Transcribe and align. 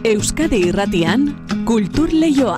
Euskadi 0.00 0.62
Irratian 0.64 1.26
Kultur 1.68 2.08
Leioa. 2.08 2.56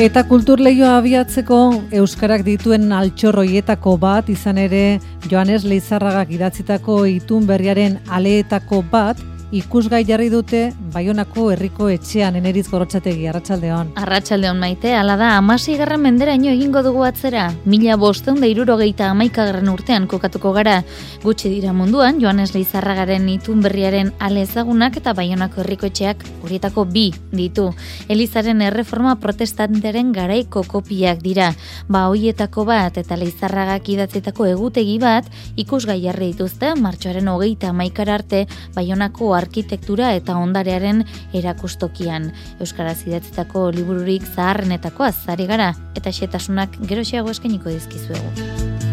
Eta 0.00 0.22
kultur 0.24 0.56
leioa 0.56 0.94
abiatzeko 1.02 1.58
euskarak 2.00 2.46
dituen 2.46 2.88
altxorroietako 2.96 3.98
bat 4.00 4.30
izan 4.32 4.56
ere 4.62 4.98
Joanes 5.28 5.66
Leizarragak 5.68 6.32
idatzitako 6.32 7.02
itun 7.12 7.44
berriaren 7.44 7.98
aleetako 8.08 8.80
bat 8.88 9.20
ikusgai 9.54 10.02
jarri 10.06 10.26
dute 10.30 10.72
Baionako 10.92 11.50
herriko 11.52 11.86
etxean 11.92 12.34
eneriz 12.38 12.64
gorotxategi, 12.70 13.26
arratsaldeon. 13.30 13.92
Arratsaldeon 14.00 14.58
maite, 14.58 14.94
ala 14.96 15.14
da, 15.20 15.34
amasi 15.38 15.76
garran 15.78 16.00
menderaino 16.02 16.48
egingo 16.50 16.82
dugu 16.82 17.04
atzera. 17.06 17.44
Mila 17.68 17.98
bosteun 18.00 18.40
da 18.40 18.48
irurogeita 18.50 19.10
amaikagarren 19.12 19.68
urtean 19.70 20.08
kokatuko 20.10 20.52
gara. 20.56 20.80
Gutxi 21.22 21.50
dira 21.52 21.74
munduan, 21.76 22.18
Joanes 22.22 22.54
Leizarragaren 22.56 23.28
itun 23.28 23.62
berriaren 23.62 24.12
ale 24.18 24.42
ezagunak 24.46 24.96
eta 24.98 25.14
Baionako 25.14 25.62
herriko 25.62 25.90
etxeak 25.90 26.24
horietako 26.42 26.86
bi 26.90 27.10
ditu. 27.30 27.68
Elizaren 28.08 28.64
erreforma 28.66 29.14
protestanteren 29.20 30.10
garaiko 30.16 30.64
kopiak 30.66 31.22
dira. 31.22 31.52
Ba, 31.88 32.06
hoietako 32.10 32.66
bat 32.66 32.98
eta 32.98 33.20
Leizarragak 33.20 33.92
idatzetako 33.94 34.50
egutegi 34.56 34.98
bat 35.02 35.30
ikusgai 35.56 36.00
jarri 36.02 36.32
dituzte 36.32 36.74
martxoaren 36.80 37.28
hogeita 37.28 37.70
amaikara 37.70 38.16
arte 38.18 38.46
Baionako 38.74 39.35
arkitektura 39.36 40.12
eta 40.18 40.36
ondarearen 40.40 41.04
erakustokian. 41.36 42.32
Euskaraz 42.60 42.98
idatzitako 43.06 43.70
libururik 43.76 44.26
zaharrenetako 44.34 45.08
azari 45.10 45.46
gara, 45.46 45.72
eta 45.96 46.12
xetasunak 46.12 46.80
geroxeago 46.88 47.32
eskeniko 47.34 47.72
dizkizuegu. 47.72 48.85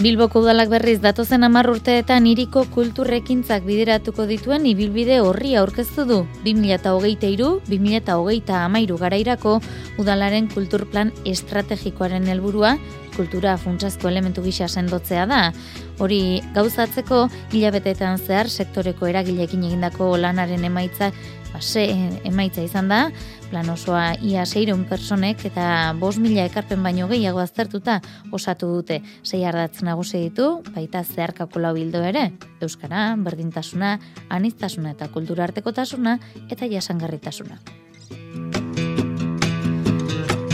Bilboko 0.00 0.40
udalak 0.40 0.70
berriz 0.72 0.96
datozen 1.04 1.44
hamar 1.44 1.66
urteetan 1.68 2.24
hiriko 2.24 2.62
kulturrekintzak 2.72 3.66
bideratuko 3.66 4.24
dituen 4.24 4.64
ibilbide 4.64 5.18
horri 5.20 5.50
aurkeztu 5.60 6.06
du. 6.08 6.24
2023-2023 6.46 8.54
amairu 8.56 8.96
garairako 8.96 9.60
udalaren 10.00 10.48
kulturplan 10.54 11.12
estrategikoaren 11.28 12.24
helburua 12.32 12.78
kultura 13.12 13.58
funtsazko 13.60 14.08
elementu 14.08 14.40
gisa 14.40 14.72
sendotzea 14.72 15.28
da. 15.28 15.52
Hori 16.00 16.40
gauzatzeko 16.56 17.28
hilabeteetan 17.52 18.16
zehar 18.24 18.48
sektoreko 18.48 19.04
eragileekin 19.10 19.68
egindako 19.68 20.16
lanaren 20.16 20.64
emaitza 20.64 21.12
ba, 21.52 21.60
se, 21.60 21.84
emaitza 22.24 22.64
izan 22.64 22.88
da, 22.88 23.12
plan 23.50 23.68
osoa 23.70 24.14
ia 24.22 24.44
seireun 24.46 24.84
personek 24.88 25.44
eta 25.48 25.92
bos 25.98 26.16
mila 26.22 26.44
ekarpen 26.46 26.82
baino 26.86 27.08
gehiago 27.10 27.42
aztertuta 27.42 27.98
osatu 28.32 28.70
dute. 28.76 29.00
Sei 29.22 29.42
ardatz 29.44 29.82
nagusi 29.86 30.22
ditu, 30.28 30.62
baita 30.74 31.02
zeharkako 31.04 31.62
lau 31.62 31.74
bildo 31.74 32.02
ere, 32.06 32.30
Euskara, 32.62 33.10
berdintasuna, 33.18 33.98
aniztasuna 34.30 34.94
eta 34.96 35.10
kultura 35.12 35.48
artekotasuna 35.50 36.18
eta 36.48 36.70
jasangarritasuna. 36.70 37.60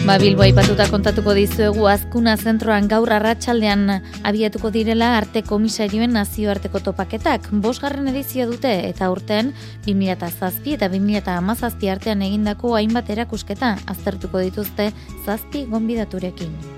Ba, 0.07 0.21
Bilbo 0.23 0.45
aipatuta 0.45 0.85
kontatuko 0.87 1.33
dizuegu 1.35 1.89
azkuna 1.91 2.37
zentroan 2.39 2.87
gaur 2.87 3.11
arratsaldean 3.11 3.91
abiatuko 4.31 4.71
direla 4.71 5.09
arte 5.17 5.43
komisarioen 5.43 6.15
nazioarteko 6.15 6.79
topaketak. 6.87 7.51
Bosgarren 7.65 8.07
edizio 8.13 8.47
dute 8.53 8.71
eta 8.87 9.11
urten 9.11 9.51
2007 9.89 10.77
eta 10.77 10.93
2008 10.95 11.91
artean 11.97 12.23
egindako 12.31 12.77
hainbat 12.79 13.11
erakusketa 13.19 13.75
aztertuko 13.97 14.47
dituzte 14.47 14.93
zazpi 15.27 15.67
gonbidaturekin. 15.75 16.76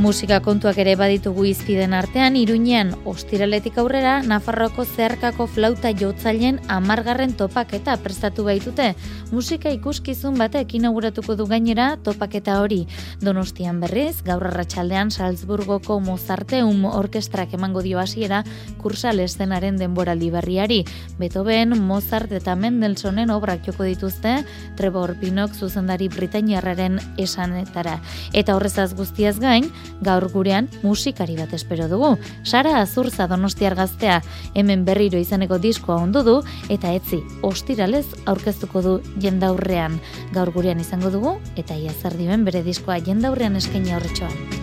Musika 0.00 0.38
kontuak 0.40 0.78
ere 0.80 0.94
baditugu 0.96 1.42
izpiden 1.44 1.92
artean, 1.92 2.32
iruñean 2.40 2.94
ostiraletik 3.10 3.76
aurrera, 3.82 4.14
Nafarroako 4.24 4.86
zeharkako 4.88 5.44
flauta 5.44 5.90
jotzailen 5.92 6.56
amargarren 6.72 7.34
topaketa 7.36 7.98
prestatu 8.00 8.46
baitute. 8.46 8.94
Musika 9.30 9.68
ikuskizun 9.68 10.38
batek 10.40 10.72
inauguratuko 10.78 11.36
du 11.36 11.44
gainera 11.50 11.90
topaketa 12.00 12.54
hori. 12.62 12.86
Donostian 13.20 13.82
berriz, 13.84 14.22
gaur 14.24 14.46
arratsaldean 14.48 15.12
Salzburgoko 15.12 15.98
Mozarteum 16.00 16.86
orkestrak 16.88 17.52
emango 17.60 17.84
dio 17.84 18.00
hasiera 18.00 18.40
kursal 18.80 19.20
eszenaren 19.20 19.76
denboraldi 19.76 20.32
berriari. 20.32 20.80
Beethoven, 21.20 21.76
Mozart 21.76 22.32
eta 22.40 22.56
Mendelsonen 22.56 23.28
obrak 23.36 23.68
joko 23.68 23.84
dituzte, 23.84 24.38
Trevor 24.80 25.12
Pinok 25.20 25.52
zuzendari 25.52 26.08
Britainiarraren 26.08 26.96
esanetara. 27.20 28.00
Eta 28.32 28.56
horrezaz 28.56 28.94
guztiaz 28.96 29.36
gain, 29.44 29.68
gaur 30.00 30.28
gurean 30.32 30.68
musikari 30.82 31.36
bat 31.36 31.52
espero 31.52 31.88
dugu. 31.88 32.16
Sara 32.44 32.80
Azurza 32.80 33.26
Donostiar 33.28 33.74
gaztea 33.74 34.20
hemen 34.54 34.84
berriro 34.84 35.18
izaneko 35.18 35.58
diskoa 35.58 36.00
ondu 36.02 36.22
du 36.22 36.36
eta 36.68 36.92
etzi 36.92 37.20
ostiralez 37.42 38.06
aurkeztuko 38.26 38.82
du 38.82 38.96
jendaurrean. 39.20 40.00
Gaur 40.32 40.52
gurean 40.52 40.80
izango 40.80 41.10
dugu 41.10 41.38
eta 41.56 41.76
ia 41.76 41.92
zer 41.92 42.16
dioen 42.16 42.44
bere 42.44 42.62
diskoa 42.62 43.00
jendaurrean 43.04 43.56
eskaini 43.56 43.92
aurretxoan. 43.96 44.60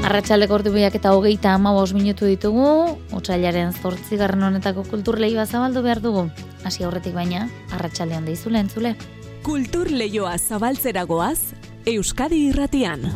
Arratxaleko 0.00 0.56
ordubiak 0.56 0.94
eta 0.96 1.12
hogeita 1.12 1.52
ama 1.54 1.70
minutu 1.94 2.24
ditugu, 2.26 2.98
otxailaren 3.12 3.72
zortzigarren 3.72 4.42
honetako 4.42 4.82
kulturlei 4.84 5.36
zabaldu 5.44 5.82
behar 5.82 6.00
dugu. 6.00 6.30
Hasi 6.64 6.84
aurretik 6.84 7.14
baina, 7.14 7.48
arratsaldean 7.70 8.24
deizule 8.24 8.58
entzule. 8.58 8.96
Kultur 9.42 9.90
leioa 9.90 10.36
zabaltzeragoaz, 10.38 11.59
Euskadi 11.86 12.48
Irratian. 12.48 13.08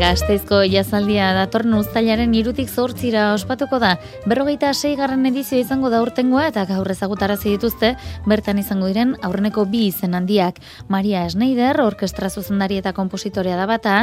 Gasteizko 0.00 0.62
jazaldia 0.64 1.26
datorren 1.36 1.74
uztailaren 1.76 2.32
irutik 2.32 2.70
zortzira 2.72 3.34
ospatuko 3.34 3.76
da. 3.82 3.90
Berrogeita 4.24 4.70
sei 4.72 4.94
garren 4.96 5.26
edizio 5.28 5.58
izango 5.60 5.90
da 5.92 5.98
urtengoa 6.00 6.46
eta 6.48 6.62
gaur 6.70 6.88
ezagutarazi 6.88 7.50
dituzte 7.52 7.90
bertan 8.24 8.56
izango 8.62 8.88
diren 8.88 9.12
aurreneko 9.20 9.66
bi 9.68 9.82
izen 9.90 10.16
handiak. 10.16 10.62
Maria 10.88 11.26
Schneider, 11.28 11.82
orkestra 11.84 12.30
zuzendari 12.32 12.78
eta 12.80 12.94
kompositorea 12.96 13.58
da 13.58 13.66
bata, 13.68 13.96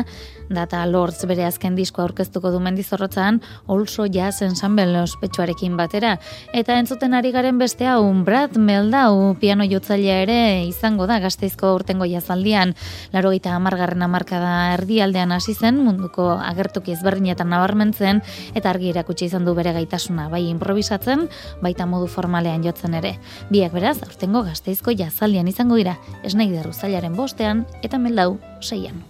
data 0.54 0.84
Lords 0.86 1.26
bere 1.26 1.48
azken 1.48 1.74
diskoa 1.74 2.06
aurkeztuko 2.06 2.54
du 2.54 2.62
mendizorrotzan, 2.62 3.42
also 3.66 4.06
jazz 4.06 4.44
ensemble 4.46 5.02
ospetsuarekin 5.02 5.82
batera. 5.82 6.20
Eta 6.54 6.78
entzuten 6.78 7.18
ari 7.18 7.34
garen 7.34 7.58
beste 7.58 7.90
hau, 7.90 8.06
Brad 8.22 8.62
Meldau 8.62 9.34
piano 9.42 9.66
jotzailea 9.66 10.22
ere 10.28 10.40
izango 10.68 11.10
da 11.10 11.18
Gasteizko 11.26 11.74
urtengo 11.82 12.06
jazaldian. 12.06 12.78
Larogeita 13.18 13.58
amargarren 13.58 14.06
amarkada 14.06 14.78
erdialdean 14.78 15.34
hasi 15.34 15.58
zen, 15.58 15.87
munduko 15.88 16.30
agertuki 16.38 16.94
ezberdinetan 16.96 17.50
nabarmentzen 17.54 18.22
eta 18.54 18.72
argi 18.74 18.92
erakutsi 18.94 19.30
izan 19.32 19.48
du 19.48 19.56
bere 19.58 19.74
gaitasuna, 19.78 20.28
bai 20.34 20.44
improvisatzen, 20.52 21.28
baita 21.64 21.88
modu 21.90 22.12
formalean 22.12 22.66
jotzen 22.68 22.98
ere. 23.00 23.16
Biak 23.54 23.76
beraz, 23.76 23.98
aurtengo 24.06 24.44
gazteizko 24.48 24.96
jazaldian 24.98 25.48
izango 25.48 25.80
dira, 25.80 25.98
esnaik 26.28 26.54
derru 26.56 26.74
zailaren 26.74 27.16
bostean 27.18 27.66
eta 27.84 28.02
meldau 28.02 28.36
seian. 28.62 29.06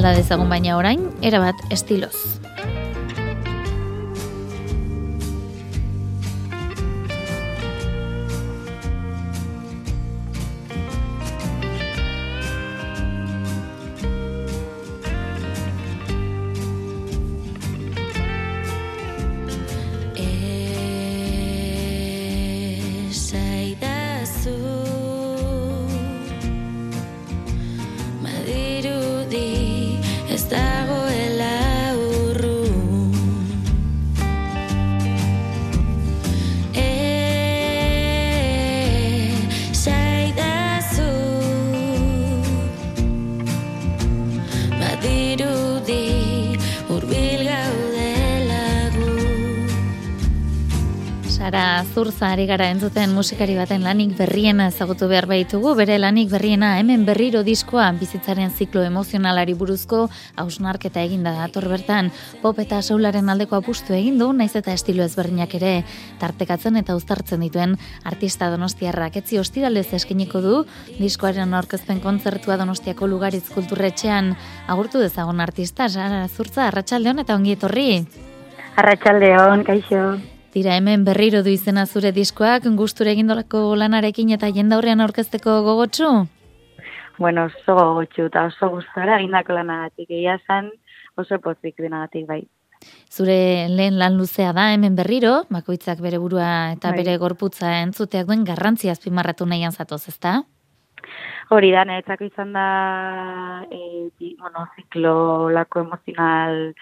Alda 0.00 0.16
dezagun 0.16 0.48
baina 0.48 0.78
orain, 0.80 1.02
erabat 1.20 1.60
estiloz. 1.76 2.39
Sara 51.50 51.82
Zurza 51.82 52.28
ari 52.30 52.44
gara 52.46 52.68
entzuten 52.70 53.10
musikari 53.10 53.56
baten 53.58 53.82
lanik 53.82 54.12
berriena 54.14 54.68
ezagutu 54.70 55.08
behar 55.10 55.26
baitugu, 55.26 55.72
bere 55.74 55.96
lanik 55.98 56.28
berriena 56.30 56.76
hemen 56.78 57.02
berriro 57.08 57.42
diskoa 57.42 57.88
bizitzaren 57.98 58.52
ziklo 58.54 58.84
emozionalari 58.86 59.56
buruzko 59.58 60.04
hausnarketa 60.38 61.02
eginda 61.02 61.32
dator 61.40 61.66
bertan, 61.72 62.12
pop 62.44 62.62
eta 62.62 62.78
soularen 62.82 63.34
aldeko 63.34 63.58
apustu 63.58 63.98
egin 63.98 64.22
du, 64.22 64.30
naiz 64.30 64.54
eta 64.54 64.70
estilo 64.78 65.02
ezberdinak 65.02 65.58
ere 65.58 65.74
tartekatzen 66.22 66.78
eta 66.84 66.94
uztartzen 66.94 67.42
dituen 67.42 67.74
artista 68.04 68.54
donostiarrak 68.54 69.18
etzi 69.18 69.42
ostiralez 69.42 69.88
eskeniko 69.98 70.46
du, 70.46 70.56
diskoaren 71.02 71.58
aurkezpen 71.58 71.98
kontzertua 71.98 72.62
donostiako 72.62 73.10
lugaritz 73.10 73.48
kulturretxean 73.50 74.36
agurtu 74.68 75.02
dezagon 75.02 75.42
artista, 75.42 75.90
Sara 75.90 76.28
Zurza, 76.28 76.68
arratsaldeon 76.68 77.26
eta 77.26 77.34
ongi 77.34 77.58
etorri. 77.58 77.88
Arratxaldeon, 78.76 79.66
kaixo. 79.66 80.20
Tira 80.50 80.74
hemen 80.74 81.04
berriro 81.06 81.44
du 81.46 81.50
izena 81.54 81.84
zure 81.86 82.10
diskoak, 82.10 82.64
gusture 82.74 83.12
egindolako 83.14 83.76
lanarekin 83.78 84.32
eta 84.34 84.48
jendaurrean 84.50 85.00
aurkezteko 85.00 85.60
gogotsu? 85.62 86.08
Bueno, 87.18 87.44
oso 87.46 87.76
gogotsu 87.78 88.26
eta 88.26 88.48
oso 88.48 88.70
gustora 88.72 89.20
egindako 89.20 89.54
lanagatik. 89.54 90.08
Egia 90.10 90.40
zan 90.48 90.72
oso 91.14 91.38
pozik 91.38 91.78
denagatik 91.78 92.26
bai. 92.26 92.40
Zure 93.12 93.68
lehen 93.68 93.98
lan 94.00 94.16
luzea 94.18 94.50
da 94.56 94.70
hemen 94.74 94.96
berriro, 94.98 95.44
bakoitzak 95.54 96.00
bere 96.02 96.18
burua 96.18 96.72
eta 96.74 96.90
Bai. 96.90 97.02
bere 97.02 97.16
gorputza 97.22 97.76
entzuteak 97.84 98.26
duen 98.26 98.42
garrantzia 98.48 98.96
azpimarratu 98.96 99.46
nahian 99.46 99.70
zatoz, 99.70 100.02
ezta? 100.08 100.40
Hori 101.50 101.70
da, 101.74 101.84
niretzako 101.84 102.26
izan 102.26 102.54
da 102.54 102.66
e, 103.70 104.08
bi, 104.18 104.34
bueno, 104.40 104.66
ziklo 104.74 105.14
lako 105.50 105.84
emozional 105.86 106.72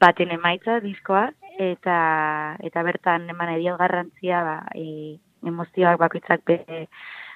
baten 0.00 0.32
emaitza 0.34 0.80
diskoa, 0.80 1.28
eta 1.58 2.56
eta 2.64 2.82
bertan 2.86 3.28
eman 3.30 3.54
edio 3.56 3.76
garrantzia 3.76 4.42
ba, 4.46 4.56
e, 4.74 5.18
emozioak 5.46 5.98
bakoitzak 5.98 6.44
bere 6.46 6.86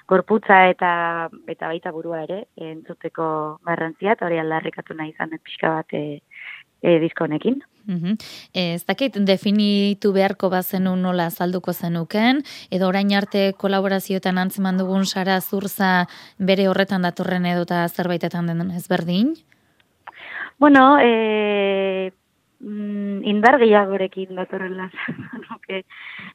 gorputza 0.07 0.67
eta 0.71 1.29
eta 1.47 1.67
baita 1.67 1.91
burua 1.91 2.23
ere 2.23 2.43
entzuteko 2.57 3.59
garrantzia, 3.65 4.15
eta 4.15 4.27
hori 4.27 4.39
aldarrikatu 4.39 4.95
nahi 4.95 5.13
izan 5.13 5.31
dut 5.31 5.43
pixka 5.43 5.75
bat 5.77 5.95
e, 5.95 6.19
e, 6.81 6.97
disko 6.99 7.27
honekin. 7.27 7.61
Mhm. 7.85 8.15
Ez 8.53 8.85
dakit 8.87 9.17
definitu 9.27 10.13
beharko 10.15 10.49
bazenu 10.49 10.95
nola 10.95 11.27
azalduko 11.31 11.73
zenuken, 11.73 12.43
edo 12.71 12.87
orain 12.87 13.11
arte 13.15 13.51
kolaborazioetan 13.59 14.37
antzeman 14.37 14.77
dugun 14.79 15.05
Sara 15.05 15.39
Zurza 15.41 16.07
bere 16.37 16.67
horretan 16.67 17.03
datorren 17.03 17.45
edota 17.45 17.87
zerbaitetan 17.87 18.47
den 18.47 18.71
ezberdin? 18.71 19.33
Bueno, 20.59 20.97
e, 21.01 22.13
mm, 22.63 23.23
indar 23.29 23.59
gehiagorekin 23.61 24.35
datorrela 24.39 24.89
nuke. 25.45 25.83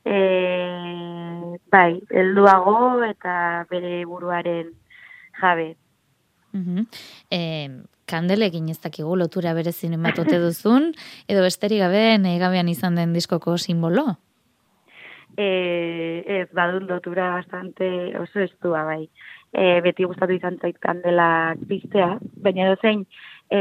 E, 0.04 0.19
bai, 1.72 2.00
helduago 2.10 3.04
eta 3.08 3.66
bere 3.70 4.04
buruaren 4.06 4.72
jabe. 5.40 5.70
Mhm. 6.52 6.86
E, 7.30 7.40
kandelekin 8.08 8.70
ez 8.72 8.78
dakigu 8.80 9.16
lotura 9.16 9.54
berezin 9.56 9.96
ematote 9.98 10.38
duzun, 10.44 10.92
edo 11.28 11.44
besterik 11.44 11.82
gabe 11.84 12.16
nahi 12.22 12.40
gabean 12.40 12.69
izan 12.72 12.96
den 12.98 13.12
diskoko 13.16 13.58
simbolo? 13.58 14.06
E, 15.38 16.24
ez, 16.26 16.48
badun 16.56 16.88
lotura 16.88 17.31
bastante 17.36 17.88
oso 18.19 18.40
estua 18.42 18.82
bai. 18.88 19.04
E, 19.52 19.81
beti 19.84 20.04
gustatu 20.04 20.34
izan 20.34 20.58
zait 20.60 20.76
kandelak 20.82 21.60
piztea, 21.69 22.16
baina 22.42 22.72
dozein, 22.72 23.04
e, 23.48 23.60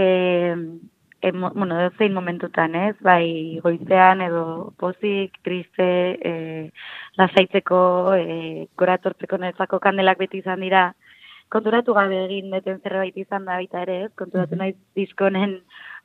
emo, 1.22 1.52
bueno, 1.56 1.76
dozein 1.82 2.14
momentutan, 2.14 2.76
ez? 2.76 2.96
Bai, 3.02 3.60
goizean 3.64 4.22
edo 4.22 4.74
pozik, 4.78 5.38
triste, 5.44 5.88
e, 6.22 6.72
lasaitzeko, 7.18 8.14
e, 8.16 8.68
goratortzeko 8.78 9.38
netzako 9.38 9.80
kandelak 9.80 10.18
beti 10.20 10.40
izan 10.44 10.62
dira, 10.62 10.94
konturatu 11.50 11.94
gabe 11.94 12.26
egin 12.26 12.52
deten 12.52 12.82
zerbait 12.84 13.18
izan 13.18 13.46
da 13.46 13.56
baita 13.56 13.82
ere, 13.82 14.04
ez? 14.06 14.12
Konturatu 14.16 14.56
Mhm. 14.56 14.60
naiz 14.60 14.76
diskonen 14.96 15.62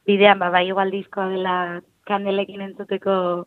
bidean, 0.06 0.38
ba, 0.38 0.50
bai 0.50 0.66
igual 0.68 0.90
diskoa 0.90 1.28
dela 1.28 1.82
kandelekin 2.06 2.60
entzuteko 2.60 3.46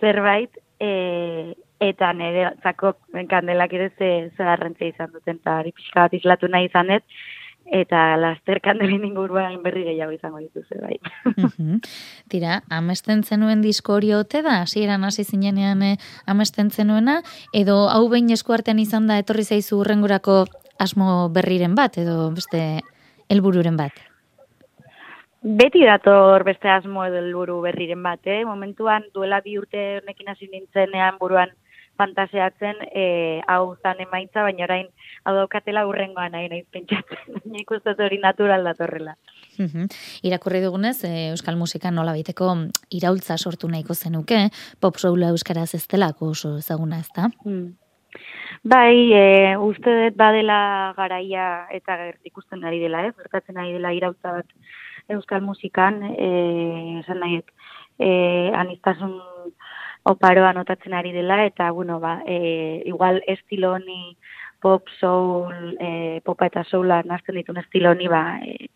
zerbait, 0.00 0.50
e, 0.80 1.54
eta 1.80 2.12
nire 2.12 2.52
zako 2.62 2.94
kandelak 3.28 3.72
ere 3.72 3.90
ze, 3.98 4.30
ze 4.36 4.88
izan 4.88 5.12
duten, 5.12 5.36
eta 5.36 5.58
hori 5.60 5.72
pixka 5.72 6.00
bat 6.00 6.14
islatu 6.14 6.48
nahi 6.48 6.66
izan 6.66 6.88
dut, 6.88 7.02
eta 7.72 8.16
laster 8.16 8.60
kandelen 8.62 9.04
inguruan 9.04 9.58
berri 9.62 9.84
gehiago 9.88 10.14
izango 10.14 10.38
dituzu, 10.38 10.78
bai. 10.82 10.98
Tira, 12.32 12.60
amesten 12.70 13.24
zenuen 13.24 13.62
disko 13.62 13.96
hori 13.98 14.12
ote 14.14 14.42
da, 14.46 14.60
hasieran 14.62 15.04
hasi 15.04 15.24
zinenean 15.24 15.82
eh, 15.82 15.96
amesten 16.26 16.70
zenuena, 16.70 17.20
edo 17.52 17.86
hau 17.90 18.08
behin 18.12 18.30
eskuartean 18.30 18.78
izan 18.78 19.06
da 19.10 19.18
etorri 19.18 19.44
zaizu 19.44 19.80
urrengurako 19.80 20.44
asmo 20.78 21.28
berriren 21.32 21.74
bat, 21.74 21.98
edo 21.98 22.30
beste 22.34 22.82
helbururen 23.28 23.76
bat. 23.76 23.92
Beti 25.46 25.84
dator 25.86 26.42
beste 26.42 26.68
asmo 26.72 27.04
edo 27.06 27.20
helburu 27.20 27.60
berriren 27.62 28.02
bat, 28.02 28.20
eh? 28.26 28.44
Momentuan 28.44 29.04
duela 29.14 29.40
bi 29.44 29.58
urte 29.58 30.00
honekin 30.00 30.32
hasi 30.32 30.48
nintzenean 30.50 31.20
buruan 31.20 31.52
fantaseatzen, 31.98 32.82
e, 32.92 33.04
hau 33.48 33.76
zan 33.82 34.00
emaitza, 34.04 34.42
baina 34.46 34.64
orain 34.64 34.88
hau 35.24 35.34
daukatela 35.36 35.86
urrengoan 35.88 36.32
nahi 36.36 36.50
naiz 36.52 36.66
pentsatzen. 36.72 37.40
Uste 37.76 37.92
dut 37.92 38.04
hori 38.06 38.18
natural 38.22 38.64
datorrela. 38.64 39.16
Mhm. 39.58 39.88
Irakurri 40.28 40.60
dugunez, 40.64 40.98
eh, 41.04 41.30
euskal 41.32 41.56
musika 41.56 41.90
nola 41.90 42.12
baiteko 42.16 42.52
iraultza 42.90 43.38
sortu 43.38 43.68
nahiko 43.68 43.94
zenuke, 43.94 44.48
pop 44.80 45.00
soula 45.00 45.32
euskaraz 45.34 45.72
ez 45.74 45.86
delako 45.88 46.32
oso 46.34 46.56
ezaguna 46.58 47.00
ez 47.00 47.10
da? 47.16 47.30
Hmm. 47.44 47.74
Bai, 48.64 49.12
e, 49.12 49.56
uste 49.60 49.92
dut 50.00 50.16
badela 50.16 50.94
garaia 50.96 51.66
eta 51.74 51.98
ikusten 52.24 52.64
ari 52.64 52.80
dela, 52.80 53.04
ez? 53.06 53.14
Gertatzen 53.18 53.58
ari 53.60 53.76
dela 53.76 53.92
irautza 53.94 54.38
bat 54.38 54.54
euskal 55.16 55.42
musikan, 55.44 56.00
e, 56.02 56.30
esan 57.02 57.20
nahi, 57.22 57.42
e, 57.98 58.08
aniztasun 58.56 59.14
oparoa 60.06 60.52
notatzen 60.54 60.94
ari 60.94 61.12
dela, 61.12 61.42
eta, 61.44 61.70
bueno, 61.74 61.98
ba, 62.00 62.20
e, 62.26 62.82
igual 62.86 63.22
estilo 63.26 63.72
honi 63.74 64.16
pop, 64.62 64.88
soul, 65.00 65.76
e, 65.80 66.20
popa 66.24 66.46
eta 66.46 66.64
soula 66.64 67.02
nazten 67.04 67.36
ditun 67.40 67.58
estilo 67.58 67.90
honi, 67.90 68.08
ba, 68.08 68.38
e, 68.46 68.70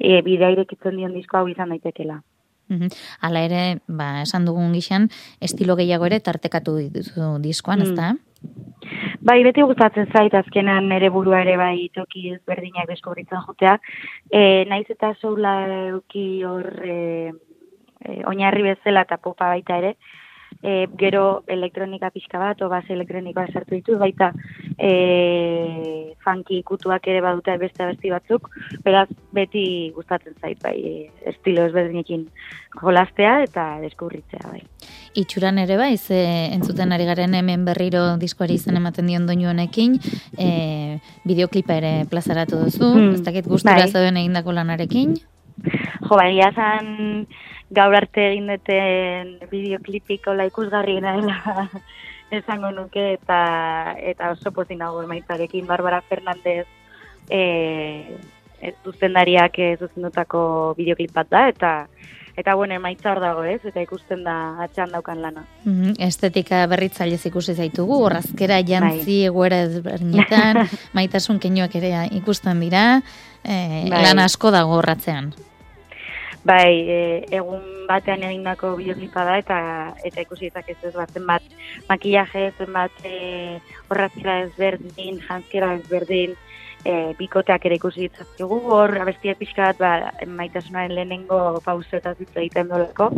e, 0.00 0.20
bidea 0.24 0.50
irekitzen 0.54 0.96
dion 0.96 1.14
disko 1.14 1.38
hau 1.38 1.48
izan 1.48 1.74
daitekela. 1.74 2.22
Hala 3.20 3.42
ere, 3.44 3.62
ba, 3.86 4.22
esan 4.22 4.46
dugun 4.48 4.72
gixan, 4.72 5.10
estilo 5.44 5.76
gehiago 5.76 6.06
ere 6.08 6.20
tartekatu 6.24 6.78
dituzu 6.78 7.34
diskoan, 7.44 7.80
Mm. 7.80 7.82
ez 7.82 7.96
da? 7.98 8.14
Bai, 9.22 9.42
beti 9.44 9.62
gustatzen 9.62 10.08
zait 10.10 10.34
azkenan 10.34 10.88
nere 10.88 11.10
burua 11.10 11.42
ere 11.42 11.56
bai 11.56 11.90
toki 11.94 12.32
ezberdinak 12.32 12.88
deskubritzen 12.88 13.44
jotea. 13.46 13.76
E, 14.30 14.64
naiz 14.66 14.88
eta 14.90 15.12
soula 15.20 15.52
euki 15.92 16.42
hor 16.42 16.66
e, 16.82 16.96
e, 18.02 18.24
oinarri 18.26 18.62
bezala 18.62 19.04
eta 19.06 19.20
popa 19.22 19.52
baita 19.52 19.78
ere. 19.78 19.94
E, 20.62 20.86
gero 20.98 21.44
elektronika 21.48 22.10
pixka 22.10 22.38
bat, 22.38 22.60
o 22.62 22.68
base 22.68 22.92
elektronikoa 22.92 23.46
sartu 23.52 23.74
ditu, 23.74 23.96
baita 23.98 24.32
e, 24.78 26.14
funky 26.22 26.58
ikutuak 26.62 27.06
ere 27.10 27.20
badute 27.24 27.56
beste 27.58 27.82
abesti 27.82 28.10
batzuk, 28.12 28.48
beraz 28.84 29.08
beti 29.34 29.64
gustatzen 29.96 30.36
zait 30.40 30.60
bai 30.62 30.76
e, 30.78 30.92
estilo 31.32 31.64
ezberdinekin 31.66 32.28
jolastea 32.82 33.42
eta 33.46 33.66
deskubritzea 33.82 34.44
bai. 34.50 34.62
Itxuran 35.18 35.58
ere 35.60 35.76
bai, 35.76 35.96
ze 35.98 36.20
entzuten 36.54 36.92
ari 36.92 37.04
garen 37.04 37.34
hemen 37.34 37.66
berriro 37.68 38.16
diskoari 38.20 38.54
izen 38.60 38.78
ematen 38.78 39.06
dion 39.10 39.26
doinu 39.26 39.50
honekin, 39.50 39.98
e, 40.38 40.98
bideoklipa 41.24 41.74
ere 41.82 41.92
plazaratu 42.10 42.62
duzu, 42.64 42.92
Mm, 42.92 43.14
ez 43.14 43.22
dakit 43.22 43.46
gustura 43.46 43.76
bai. 43.82 43.90
zeuden 43.90 44.16
egindako 44.16 44.52
lanarekin. 44.52 45.14
Jo, 46.06 46.16
bai, 46.16 46.32
egia 46.32 46.50
esan 46.52 47.26
gaur 47.72 47.94
arte 47.96 48.28
egin 48.32 48.50
duten 48.52 49.36
bideoklipik 49.50 50.26
hola 50.28 50.44
ikusgarriena 50.50 51.14
dela 51.16 51.68
esango 52.38 52.70
nuke 52.74 53.12
eta 53.14 53.40
eta 54.00 54.32
oso 54.34 54.52
pozik 54.52 54.78
nago 54.80 55.02
emaitzarekin 55.04 55.66
Barbara 55.66 56.02
Fernandez 56.08 56.66
eh 57.30 58.18
e, 58.62 58.74
zuzendariak 58.84 59.58
e, 59.58 59.76
zuzendutako 59.76 60.74
bideoklip 60.78 61.12
bat 61.12 61.30
da 61.30 61.48
eta 61.50 61.72
eta 62.36 62.54
bueno, 62.54 62.72
emaitza 62.74 63.10
hor 63.12 63.20
dago, 63.20 63.42
ez? 63.44 63.60
Eta 63.68 63.82
ikusten 63.84 64.22
da 64.24 64.34
atxan 64.64 64.94
daukan 64.94 65.20
lana. 65.20 65.42
Mhm, 65.66 65.98
Estetika 66.00 66.62
berritzailez 66.70 67.20
ikusi 67.28 67.54
zaitugu, 67.54 67.98
horrazkera 68.06 68.62
jantzi 68.64 69.18
Bai. 69.18 69.26
egoera 69.28 69.58
ezberdinetan, 69.66 70.62
maitasun 70.96 71.42
keinuak 71.42 71.76
ere 71.76 71.92
ikusten 72.22 72.64
dira, 72.64 73.02
e, 73.44 73.88
Bai. 73.90 74.02
lan 74.02 74.22
asko 74.22 74.50
dago 74.54 74.78
horratzean. 74.78 75.32
Bai, 76.44 76.72
e, 76.90 77.00
egun 77.30 77.86
batean 77.86 78.24
egindako 78.26 78.74
bideoklipa 78.78 79.24
da 79.28 79.36
eta 79.38 79.58
eta 80.08 80.24
ikusi 80.24 80.48
dezakezu 80.48 80.88
ez 80.90 80.94
bat 80.96 81.12
zenbat 81.14 81.44
makillaje, 81.88 82.48
zenbat 82.58 83.04
e, 83.06 83.60
horrazkera 83.88 84.40
ezberdin, 84.48 85.20
jantzkera 85.28 85.74
ezberdin, 85.78 86.34
e, 86.84 87.14
bikoteak 87.18 87.66
ere 87.66 87.78
ikusi 87.78 88.06
ditzazkigu, 88.06 88.58
hor 88.74 88.94
abestiak 89.02 89.38
pixka 89.40 89.70
bat 89.70 89.78
ba, 89.78 90.26
maitasunaren 90.26 90.94
lehenengo 90.94 91.40
eta 91.58 92.14
zitza 92.14 92.40
egiten 92.40 92.68
dolako, 92.68 93.10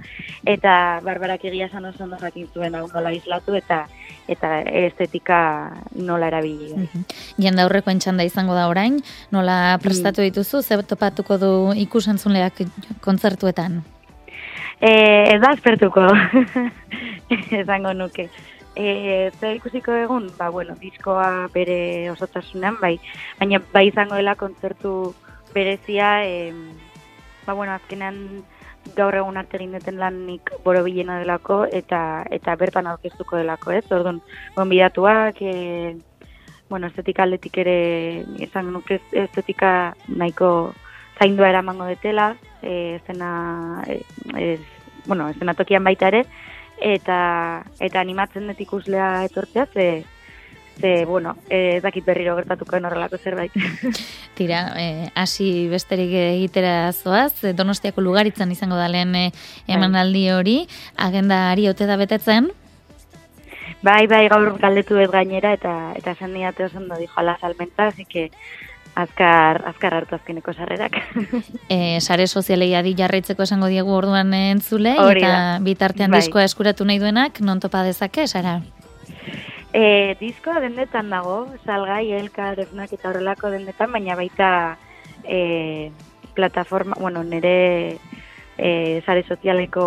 eta 0.47 1.01
barbarak 1.05 1.45
egia 1.45 1.67
esan 1.67 1.85
oso 1.85 2.05
ondo 2.05 2.17
jakin 2.21 2.49
zuen 2.55 2.75
hau 2.75 2.89
nola 2.93 3.13
islatu 3.13 3.55
eta 3.55 3.87
eta 4.29 4.61
estetika 4.63 5.71
nola 5.95 6.27
erabili. 6.29 6.75
Mm 6.75 6.89
-hmm. 6.93 7.05
Jende 7.39 7.63
aurreko 7.63 7.91
entxanda 7.91 8.25
izango 8.25 8.55
da 8.55 8.69
orain, 8.69 9.03
nola 9.31 9.79
prestatu 9.83 10.21
mm. 10.21 10.25
dituzu, 10.25 10.63
zer 10.63 10.83
topatuko 10.83 11.39
du 11.39 11.73
ikusentzuleak 11.77 12.53
kontzertuetan? 13.01 13.83
Eh, 14.81 15.35
ez 15.35 15.41
da 15.41 15.53
espertuko, 15.53 16.01
esango 17.63 17.93
nuke. 17.93 18.29
E, 18.77 19.31
ze 19.39 19.55
ikusiko 19.55 19.93
egun, 19.95 20.31
ba, 20.39 20.49
bueno, 20.51 20.75
diskoa 20.81 21.49
bere 21.55 22.11
osotasunean, 22.11 22.81
bai, 22.81 22.99
baina 23.39 23.61
bai 23.73 23.87
izango 23.89 24.19
dela 24.19 24.35
kontzertu 24.35 25.15
berezia, 25.55 26.25
e, 26.27 26.51
ba, 27.47 27.55
bueno, 27.55 27.73
azkenean 27.73 28.43
gaur 28.97 29.15
egun 29.15 29.37
arte 29.37 29.57
egin 29.57 29.99
lanik 29.99 30.51
boro 30.65 30.83
bilena 30.85 31.19
delako, 31.21 31.65
eta 31.71 32.25
eta 32.31 32.57
bertan 32.57 32.87
aurkeztuko 32.87 33.39
delako, 33.39 33.71
ez? 33.73 33.85
Orduan, 33.93 34.21
gonbidatuak, 34.57 35.41
e, 35.41 35.97
bueno, 36.69 36.89
estetika 36.89 37.23
aldetik 37.23 37.57
ere, 37.63 38.25
izan 38.43 38.73
nuke 38.73 39.01
estetika 39.13 39.95
nahiko 40.09 40.75
zaindua 41.19 41.49
eramango 41.49 41.87
detela, 41.87 42.35
e, 42.63 42.99
zena, 43.07 43.85
e, 43.87 44.03
e, 44.35 44.59
bueno, 45.07 45.31
zena 45.39 45.55
tokian 45.55 45.85
baita 45.85 46.09
ere, 46.11 46.25
eta 46.81 47.65
eta 47.81 48.01
animatzen 48.01 48.49
dut 48.49 48.61
ikuslea 48.61 49.25
etortzea 49.29 49.67
ze 49.67 50.05
ze 50.81 51.05
bueno, 51.05 51.37
ez 51.49 51.83
dakit 51.83 52.05
berriro 52.05 52.35
gertatuko 52.37 52.77
horrelako 52.77 53.19
zerbait. 53.19 53.53
Tira, 54.39 54.73
eh 54.77 55.11
hasi 55.15 55.69
besterik 55.69 56.11
egitera 56.13 56.93
zoaz, 56.93 57.55
Donostiako 57.55 58.01
lugaritzan 58.01 58.51
izango 58.51 58.77
da 58.77 58.89
lehen 58.89 59.15
eh, 59.15 59.31
emanaldi 59.69 60.31
hori, 60.31 60.67
agenda 60.97 61.51
ari 61.53 61.69
ote 61.69 61.87
da 61.87 61.97
betetzen. 61.97 62.51
Bai, 63.85 64.07
bai, 64.07 64.29
gaur 64.29 64.59
galdetu 64.59 64.97
ez 64.99 65.11
gainera 65.13 65.53
eta 65.53 65.93
eta 65.95 66.13
esan 66.17 66.35
diate 66.35 66.65
oso 66.65 66.79
ondo 66.79 66.97
dijo 66.97 67.13
ala 67.21 67.37
salmenta, 67.39 67.87
así 67.87 68.05
que 68.05 68.31
azkar, 68.95 69.61
azkar 69.67 69.95
hartu 69.95 70.15
azkeneko 70.15 70.53
sarrerak. 70.55 70.97
e, 71.75 72.01
sare 72.01 72.27
sozialei 72.27 72.73
adi 72.79 72.95
jarraitzeko 72.99 73.45
esango 73.47 73.69
diegu 73.73 73.93
orduan 73.95 74.33
entzule, 74.35 74.95
eta 75.17 75.59
bitartean 75.65 76.15
bai. 76.15 76.23
diskoa 76.23 76.47
eskuratu 76.47 76.87
nahi 76.87 77.03
duenak, 77.03 77.41
non 77.41 77.61
topa 77.61 77.83
dezake, 77.87 78.27
Sara? 78.31 78.61
E, 79.75 80.15
diskoa 80.21 80.61
dendetan 80.63 81.11
dago, 81.11 81.49
salgai, 81.65 82.13
elka, 82.15 82.53
defnak 82.55 82.93
eta 82.95 83.11
horrelako 83.11 83.51
dendetan, 83.51 83.91
baina 83.93 84.15
baita 84.15 84.51
e, 85.25 85.91
plataforma, 86.35 86.97
bueno, 87.01 87.25
nire 87.25 87.99
e, 88.57 89.03
sare 89.05 89.25
sozialeko 89.27 89.83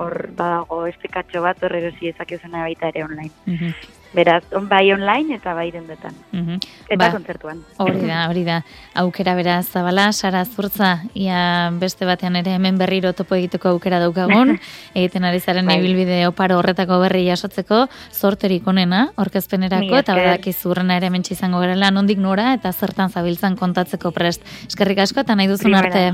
hor 0.00 0.30
badago 0.36 0.86
estekatxo 0.88 1.42
bat 1.44 1.62
horregosi 1.62 2.08
ezakezena 2.14 2.64
baita 2.64 2.88
ere 2.94 3.04
online. 3.04 3.34
Mm 3.46 3.94
Beraz, 4.14 4.44
on, 4.54 4.68
bai 4.68 4.92
online 4.92 5.36
eta 5.36 5.52
bai 5.54 5.70
dendetan. 5.74 6.14
Mm 6.32 6.58
Eta 6.86 7.00
ba, 7.00 7.08
kontzertuan. 7.10 7.64
Hori 7.82 8.04
da, 8.06 8.20
hori 8.30 8.44
da. 8.46 8.60
Aukera 9.02 9.34
beraz, 9.34 9.66
zabala, 9.74 10.12
sara 10.12 10.44
zurtza, 10.44 11.00
ia 11.18 11.70
beste 11.80 12.06
batean 12.06 12.36
ere 12.38 12.54
hemen 12.54 12.78
berriro 12.78 13.10
topo 13.12 13.34
egiteko 13.34 13.72
aukera 13.74 13.98
daukagun, 13.98 14.54
egiten 14.94 15.26
ari 15.26 15.40
zaren 15.40 15.66
bai. 15.66 15.80
ibilbide 15.80 16.20
oparo 16.28 16.60
horretako 16.60 17.00
berri 17.02 17.24
jasotzeko, 17.26 17.86
zorterik 18.14 18.68
onena, 18.70 19.08
orkezpenerako, 19.16 19.98
eta 19.98 20.14
badak 20.14 20.46
izurrena 20.52 20.96
ere 21.00 21.10
mentsi 21.10 21.34
izango 21.34 21.58
garela, 21.64 21.90
nondik 21.90 22.22
nora, 22.22 22.52
eta 22.54 22.72
zertan 22.72 23.10
zabiltzan 23.10 23.58
kontatzeko 23.58 24.14
prest. 24.14 24.46
Eskerrik 24.68 25.02
asko, 25.02 25.26
eta 25.26 25.34
nahi 25.34 25.50
duzun 25.50 25.74
arte. 25.74 26.12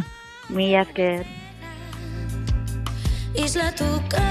Mi 0.49 0.73
esker. 0.75 1.29
Islatuko 3.33 4.25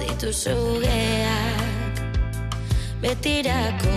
dituzugeak 0.00 1.37
betirako 3.02 3.94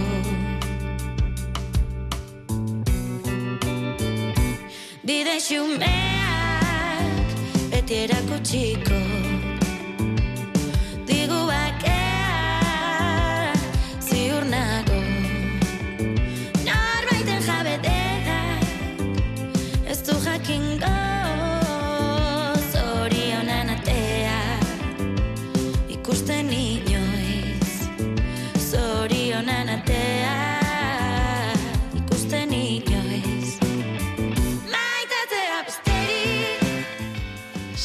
Bide 5.03 5.38
xumeak 5.48 7.27
beti 7.72 7.96
erakutxiko 8.03 9.20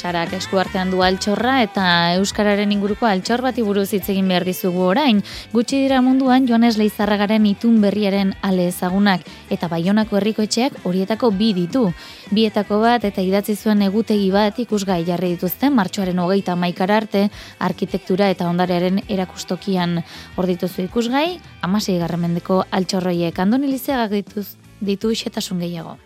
Sarak 0.06 0.36
eskuartean 0.36 0.92
du 0.92 1.00
altxorra 1.02 1.56
eta 1.64 1.84
Euskararen 2.20 2.70
inguruko 2.70 3.08
altxor 3.08 3.40
bati 3.42 3.64
buruz 3.66 3.88
hitz 3.96 4.04
egin 4.12 4.28
behar 4.30 4.44
dizugu 4.46 4.84
orain. 4.86 5.18
Gutxi 5.50 5.80
dira 5.82 5.98
munduan 5.98 6.46
Joanes 6.46 6.76
Leizarragaren 6.78 7.48
itun 7.50 7.80
berriaren 7.82 8.30
ale 8.46 8.68
ezagunak 8.70 9.26
eta 9.50 9.66
Baionako 9.72 10.20
herrikoetxeak 10.20 10.78
horietako 10.86 11.32
bi 11.34 11.50
ditu. 11.58 11.82
Bietako 12.30 12.78
bat 12.84 13.08
eta 13.10 13.24
idatzi 13.26 13.56
zuen 13.56 13.82
egutegi 13.88 14.30
bat 14.30 14.62
ikusgai 14.62 15.02
jarri 15.10 15.34
dituzten 15.34 15.74
martxoaren 15.74 16.22
hogeita 16.22 16.54
maikara 16.54 17.02
arte 17.02 17.26
arkitektura 17.58 18.30
eta 18.30 18.46
ondarearen 18.46 19.02
erakustokian 19.08 20.04
hor 20.36 20.52
dituzu 20.54 20.86
ikusgai, 20.86 21.40
amasei 21.66 21.98
garramendeko 21.98 22.62
altxorroiek 22.70 23.42
andoni 23.42 23.74
lizeagak 23.74 24.20
dituz 24.20 24.52
ditu 24.78 25.10
xetasun 25.10 25.66
gehiago. 25.66 25.98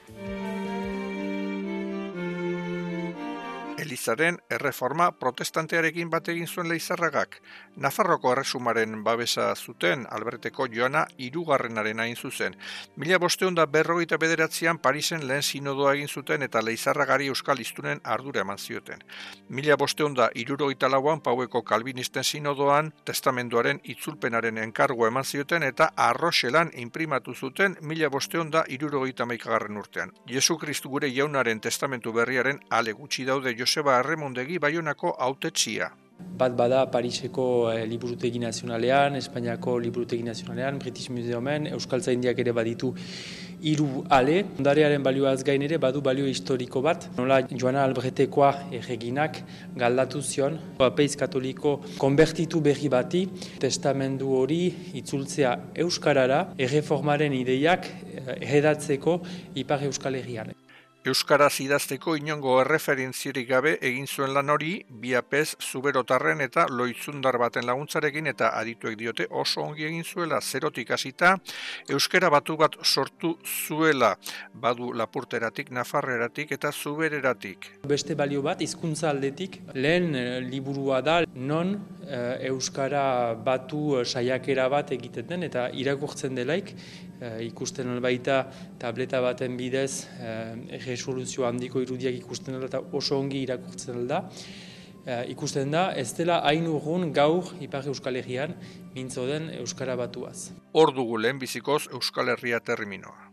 Elizaren 4.01 4.39
erreforma 4.49 5.11
protestantearekin 5.13 6.09
bat 6.11 6.29
egin 6.33 6.47
zuen 6.49 6.69
leizarragak. 6.71 7.35
Nafarroko 7.77 8.31
erresumaren 8.33 9.03
babesa 9.05 9.51
zuten 9.55 10.07
Alberteko 10.11 10.67
joana 10.73 11.03
irugarrenaren 11.19 12.01
hain 12.01 12.17
zuzen. 12.17 12.57
Mila 12.97 13.19
bosteun 13.21 13.55
da 13.55 13.67
berrogeita 13.67 14.17
bederatzean 14.17 14.79
Parisen 14.79 15.27
lehen 15.29 15.43
sinodoa 15.43 15.93
egin 15.99 16.09
zuten 16.09 16.43
eta 16.43 16.63
leizarragari 16.65 17.27
euskal 17.29 17.61
iztunen 17.61 18.01
ardura 18.05 18.41
eman 18.41 18.59
zioten. 18.59 19.05
Mila 19.51 19.77
bosteun 19.77 20.17
da 20.17 20.31
irurogeita 20.35 20.89
lauan 20.89 21.21
paueko 21.21 21.63
kalbinisten 21.63 22.25
sinodoan 22.25 22.91
testamenduaren 23.05 23.83
itzulpenaren 23.85 24.63
enkargo 24.65 25.07
eman 25.11 25.25
zioten 25.25 25.63
eta 25.63 25.91
arroxelan 25.97 26.71
imprimatu 26.73 27.35
zuten 27.35 27.77
mila 27.83 28.09
bosteun 28.09 28.51
da 28.51 28.65
irurogeita 28.67 29.27
maikagarren 29.27 29.77
urtean. 29.77 30.17
Jesu 30.27 30.57
Kristu 30.57 30.89
gure 30.89 31.13
jaunaren 31.13 31.61
testamentu 31.61 32.17
berriaren 32.17 32.65
ale 32.71 32.93
gutxi 32.93 33.29
daude 33.29 33.55
Joseba 33.59 33.90
Arremondegi 33.99 34.59
Baionako 34.59 35.15
autetxia. 35.19 35.91
Bat 36.41 36.57
bada 36.57 36.81
Pariseko 36.93 37.45
eh, 37.73 37.85
Liburutegi 37.89 38.39
Nazionalean, 38.39 39.17
Espainiako 39.17 39.79
Liburutegi 39.79 40.23
Nazionalean, 40.23 40.79
British 40.79 41.11
Museumen, 41.11 41.67
Euskal 41.75 42.01
Zaindiak 42.01 42.39
ere 42.39 42.53
baditu 42.53 42.93
hiru 43.63 44.05
ale. 44.09 44.45
Ondarearen 44.59 45.03
balioaz 45.05 45.43
gain 45.45 45.63
ere 45.63 45.79
badu 45.79 46.01
balio 46.01 46.29
historiko 46.29 46.83
bat. 46.85 47.09
Nola 47.19 47.41
Joana 47.51 47.85
Albretekoa 47.85 48.53
erreginak 48.79 49.43
galdatu 49.77 50.23
zion. 50.23 50.59
Apeiz 50.81 51.13
katoliko 51.17 51.79
konbertitu 51.99 52.61
berri 52.65 52.89
bati, 52.93 53.27
testamendu 53.61 54.33
hori 54.41 54.63
itzultzea 55.03 55.57
Euskarara, 55.85 56.47
erreformaren 56.59 57.37
ideiak 57.37 57.93
eh, 58.41 59.61
Ipar 59.61 59.85
Euskal 59.85 60.15
Herrian. 60.15 60.60
Euskaraz 61.01 61.63
idazteko 61.65 62.13
inongo 62.19 62.59
erreferentzirik 62.61 63.47
gabe 63.49 63.71
egin 63.89 64.05
zuen 64.05 64.35
lan 64.37 64.53
hori, 64.53 64.75
biapez 65.01 65.55
zuberotarren 65.65 66.45
eta 66.45 66.67
loitzundar 66.69 67.39
baten 67.41 67.65
laguntzarekin 67.65 68.29
eta 68.29 68.51
adituek 68.59 68.99
diote 69.01 69.25
oso 69.31 69.65
ongi 69.65 69.89
egin 69.89 70.05
zuela 70.05 70.43
zerotik 70.43 70.93
hasita 70.93 71.33
Euskara 71.89 72.29
batu 72.29 72.59
bat 72.61 72.77
sortu 72.85 73.33
zuela 73.47 74.13
badu 74.53 74.93
lapurteratik, 74.93 75.71
nafarreratik 75.73 76.53
eta 76.53 76.69
zubereratik. 76.71 77.71
Beste 77.89 78.15
balio 78.15 78.45
bat, 78.45 78.61
hizkuntza 78.61 79.09
aldetik, 79.09 79.57
lehen 79.73 80.15
eh, 80.15 80.41
liburua 80.45 81.01
da 81.01 81.23
non 81.35 81.79
eh, 82.11 82.51
Euskara 82.53 83.33
batu 83.35 83.97
eh, 83.97 84.05
saiakera 84.05 84.69
bat 84.69 84.93
egiten 84.93 85.33
den 85.33 85.49
eta 85.49 85.71
irakurtzen 85.73 86.37
delaik, 86.37 86.75
ikusten 87.45 87.99
baita 88.01 88.47
tableta 88.81 89.19
baten 89.21 89.59
bidez 89.59 90.07
resoluzio 90.91 91.47
handiko 91.49 91.81
irudiak 91.85 92.19
ikusten 92.21 92.59
dela 92.59 92.69
eta 92.71 92.83
oso 92.93 93.19
ongi 93.19 93.45
irakurtzen 93.47 94.07
da. 94.11 94.27
eh, 95.07 95.25
ikusten 95.33 95.73
da, 95.73 95.91
ez 95.97 96.13
dela 96.17 96.41
hain 96.47 96.67
urrun 96.69 97.11
gaur 97.17 97.55
Ipar 97.65 97.89
Euskal 97.89 98.21
Herrian 98.21 98.55
mintzo 98.95 99.27
den 99.27 99.51
Euskara 99.61 99.97
batuaz. 99.97 100.51
Hor 100.73 100.95
dugu 100.95 101.19
lehenbizikoz 101.19 101.87
Euskal 101.93 102.35
Herria 102.35 102.61
terminoa. 102.61 103.31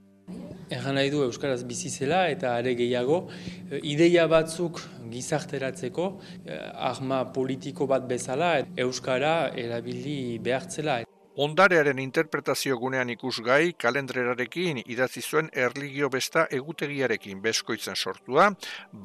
Erran 0.70 0.98
nahi 1.00 1.10
du 1.12 1.22
Euskaraz 1.24 1.62
bizi 1.64 1.90
zela 1.90 2.26
eta 2.28 2.58
are 2.58 2.74
gehiago, 2.76 3.28
eh, 3.72 3.80
ideia 3.84 4.28
batzuk 4.28 4.82
gizarteratzeko, 5.12 6.08
eh, 6.46 6.60
arma 6.92 7.24
politiko 7.34 7.88
bat 7.88 8.08
bezala, 8.08 8.66
Euskara 8.76 9.54
erabili 9.56 10.40
behartzela. 10.44 11.04
Ondarearen 11.38 12.00
interpretazio 12.02 12.80
gunean 12.82 13.12
ikusgai, 13.14 13.76
kalendrerarekin 13.78 14.80
idatzi 14.90 15.22
zuen 15.22 15.52
erligio 15.54 16.10
besta 16.10 16.48
egutegiarekin 16.60 17.44
beskoitzen 17.44 17.94
sortua, 17.96 18.48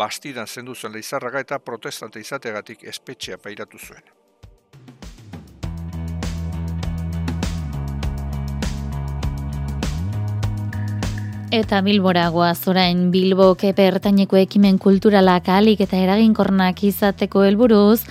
bastidan 0.00 0.48
zendu 0.48 0.74
zen 0.74 0.96
leizarraga 0.96 1.44
eta 1.44 1.58
protestante 1.60 2.24
izategatik 2.24 2.88
espetxea 2.94 3.36
pairatu 3.36 3.76
zuen. 3.84 4.08
Eta 11.52 11.82
Bilbora 11.84 12.30
goaz 12.32 12.64
orain 12.72 13.10
Bilbo 13.12 13.50
kepe 13.60 13.84
ertaineko 13.84 14.38
ekimen 14.40 14.78
kulturalak 14.80 15.50
alik 15.52 15.82
eta 15.84 15.98
eraginkornak 16.00 16.80
izateko 16.88 17.44
helburuz, 17.44 18.06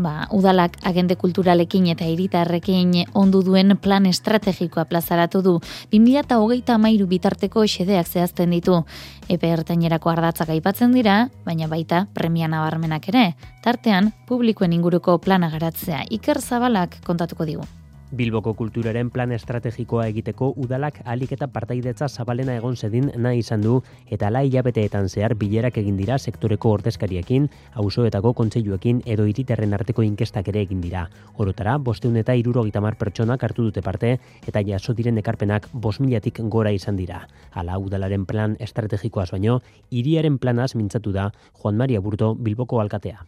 ba, 0.00 0.26
udalak 0.32 0.78
agende 0.88 1.16
kulturalekin 1.20 1.90
eta 1.92 2.06
hiritarrekin 2.08 2.94
ondu 3.18 3.42
duen 3.44 3.76
plan 3.76 4.06
estrategikoa 4.06 4.86
plazaratu 4.88 5.42
du. 5.42 5.58
2008 5.92 6.72
amairu 6.74 7.06
bitarteko 7.10 7.66
xedeak 7.66 8.08
zehazten 8.08 8.50
ditu. 8.56 8.82
Epe 9.28 9.52
ertainerako 9.52 10.14
ardatzak 10.14 10.54
aipatzen 10.54 10.96
dira, 10.96 11.28
baina 11.44 11.68
baita 11.68 12.06
premia 12.14 12.48
nabarmenak 12.48 13.08
ere. 13.12 13.28
Tartean, 13.62 14.12
publikoen 14.28 14.72
inguruko 14.72 15.18
plana 15.18 15.50
garatzea. 15.50 16.02
Iker 16.10 16.40
Zabalak 16.40 17.02
kontatuko 17.04 17.44
digu. 17.44 17.68
Bilboko 18.12 18.52
kulturaren 18.52 19.08
plan 19.08 19.30
estrategikoa 19.32 20.02
egiteko 20.10 20.50
udalak 20.60 20.98
alik 21.08 21.30
eta 21.32 21.46
partaidetza 21.48 22.10
zabalena 22.12 22.58
egon 22.60 22.76
zedin 22.76 23.08
nahi 23.16 23.40
izan 23.40 23.64
du 23.64 23.78
eta 24.16 24.28
la 24.28 24.42
hilabeteetan 24.44 25.08
zehar 25.08 25.34
bilerak 25.40 25.78
egin 25.80 25.96
dira 25.96 26.18
sektoreko 26.18 26.74
ordezkariekin, 26.76 27.48
auzoetako 27.72 28.34
kontseiluekin 28.42 29.00
edo 29.16 29.24
iriterren 29.32 29.72
arteko 29.72 30.04
inkestak 30.04 30.52
ere 30.52 30.60
egin 30.68 30.84
dira. 30.84 31.06
Orotara, 31.40 31.78
bosteun 31.78 32.20
eta 32.20 32.36
iruro 32.36 32.68
gitamar 32.68 33.00
pertsonak 33.00 33.48
hartu 33.48 33.70
dute 33.70 33.80
parte 33.80 34.18
eta 34.46 34.60
jaso 34.60 34.92
diren 34.92 35.16
ekarpenak 35.24 35.70
bos 35.72 35.98
milatik 36.00 36.44
gora 36.52 36.76
izan 36.76 37.00
dira. 37.00 37.26
Hala, 37.52 37.78
udalaren 37.78 38.26
plan 38.28 38.58
estrategikoa 38.60 39.24
baino, 39.32 39.62
hiriaren 39.90 40.36
planaz 40.38 40.74
mintzatu 40.74 41.12
da 41.16 41.30
Juan 41.62 41.80
Maria 41.80 42.00
Burto 42.00 42.34
Bilboko 42.34 42.80
alkatea. 42.80 43.24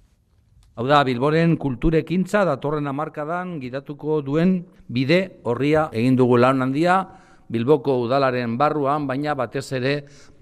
Hau 0.75 0.89
da, 0.91 1.05
Bilboren 1.07 1.53
kulturekintza 1.55 2.41
datorren 2.49 2.91
hamarkadan 2.91 3.61
gidatuko 3.63 4.17
duen 4.27 4.57
bide 4.91 5.19
horria 5.47 5.85
egin 5.95 6.17
dugu 6.19 6.35
lan 6.43 6.65
handia, 6.67 6.97
Bilboko 7.47 7.95
udalaren 8.03 8.57
barruan, 8.59 9.05
baina 9.07 9.37
batez 9.39 9.69
ere 9.79 9.93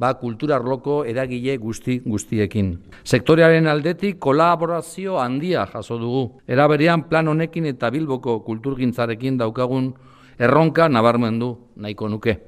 ba 0.01 0.15
kultura 0.17 0.57
arloko 0.57 1.03
eragile 1.05 1.59
guzti 1.61 1.99
guztiekin. 2.07 2.71
Sektorearen 3.05 3.69
aldetik 3.69 4.17
kolaborazio 4.23 5.19
handia 5.21 5.67
jaso 5.75 5.99
dugu. 6.01 6.23
Eraberian 6.49 7.03
plan 7.11 7.29
honekin 7.29 7.67
eta 7.69 7.91
Bilboko 7.91 8.39
kulturgintzarekin 8.47 9.37
daukagun 9.37 9.93
erronka 10.39 10.89
nabarmendu 10.89 11.59
nahiko 11.77 12.09
nuke. 12.09 12.39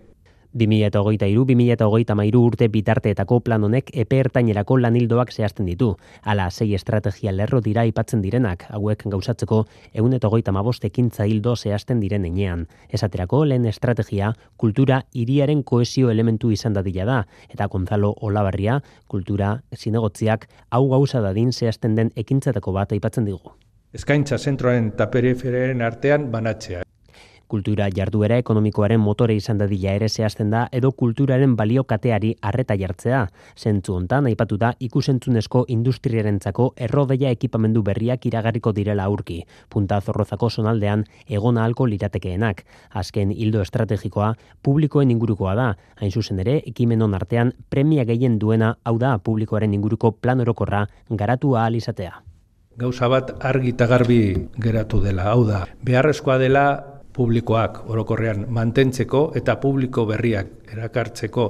2008-2008 0.55 2.37
urte 2.39 2.69
bitarteetako 2.69 3.41
plan 3.41 3.65
honek 3.65 3.91
epe 3.93 4.21
ertainerako 4.23 4.79
lanildoak 4.79 5.33
zehazten 5.33 5.67
ditu. 5.67 5.97
Hala, 6.23 6.51
sei 6.51 6.75
estrategia 6.75 7.33
lerro 7.33 7.61
dira 7.61 7.83
aipatzen 7.83 8.23
direnak, 8.23 8.67
hauek 8.71 9.03
gauzatzeko 9.11 9.65
egun 9.93 10.15
eta 10.15 10.29
goita 10.29 10.53
ekintza 10.83 11.27
hildo 11.27 11.57
zehazten 11.57 12.01
diren 12.01 12.25
enean. 12.25 12.67
Esaterako, 12.89 13.45
lehen 13.45 13.67
estrategia, 13.67 14.35
kultura 14.57 15.03
iriaren 15.13 15.63
koesio 15.63 16.11
elementu 16.11 16.51
izan 16.51 16.73
dadila 16.73 17.05
da, 17.05 17.27
eta 17.51 17.67
Gonzalo 17.67 18.15
Olabarria, 18.21 18.81
kultura 19.09 19.63
zinegotziak, 19.75 20.49
hau 20.71 20.89
gauza 20.89 21.21
dadin 21.21 21.53
zehazten 21.53 21.95
den 21.97 22.13
ekintzatako 22.17 22.73
bat 22.73 22.93
aipatzen 22.93 23.25
digu. 23.25 23.57
Eskaintza 23.95 24.39
zentroaren 24.39 24.91
eta 24.95 25.11
periferiaren 25.11 25.83
artean 25.83 26.31
banatzea. 26.33 26.84
Kultura 27.49 27.89
jarduera 27.93 28.39
ekonomikoaren 28.41 29.01
motore 29.01 29.35
izan 29.37 29.59
dadila 29.61 29.93
ere 29.99 30.09
zehazten 30.09 30.51
da 30.51 30.65
edo 30.73 30.91
kulturaren 30.93 31.57
balio 31.57 31.85
kateari 31.85 32.33
arreta 32.41 32.77
jartzea. 32.81 33.27
Zentzu 33.57 33.95
hontan 33.95 34.27
aipatuta 34.31 34.73
ikusentzunezko 34.81 35.65
industriarentzako 35.69 36.71
errodeia 36.89 37.31
ekipamendu 37.37 37.83
berriak 37.83 38.27
iragarriko 38.27 38.73
direla 38.73 39.05
aurki. 39.05 39.43
Punta 39.69 40.01
zorrozako 40.01 40.51
sonaldean 40.51 41.05
egona 41.29 41.65
alko 41.65 41.87
liratekeenak. 41.87 42.65
Azken 42.91 43.31
hildo 43.31 43.61
estrategikoa 43.61 44.35
publikoen 44.63 45.11
ingurukoa 45.11 45.55
da. 45.55 45.71
Hain 46.01 46.13
zuzen 46.13 46.41
ere, 46.41 46.63
ekimenon 46.67 47.15
artean 47.15 47.53
premia 47.71 48.05
gehien 48.09 48.39
duena 48.39 48.77
hau 48.85 48.97
da 48.99 49.19
publikoaren 49.19 49.75
inguruko 49.75 50.13
plan 50.13 50.41
orokorra 50.41 50.87
garatu 51.11 51.57
ahal 51.57 51.77
izatea. 51.77 52.23
Gauza 52.75 53.07
bat 53.07 53.29
argi 53.47 53.71
eta 53.71 53.87
garbi 53.87 54.49
geratu 54.59 54.99
dela, 55.05 55.29
hau 55.31 55.45
da. 55.47 55.61
Beharrezkoa 55.87 56.41
dela 56.43 56.65
publikoak 57.15 57.85
orokorrean 57.91 58.47
mantentzeko 58.51 59.31
eta 59.39 59.57
publiko 59.63 60.05
berriak 60.09 60.73
erakartzeko 60.75 61.47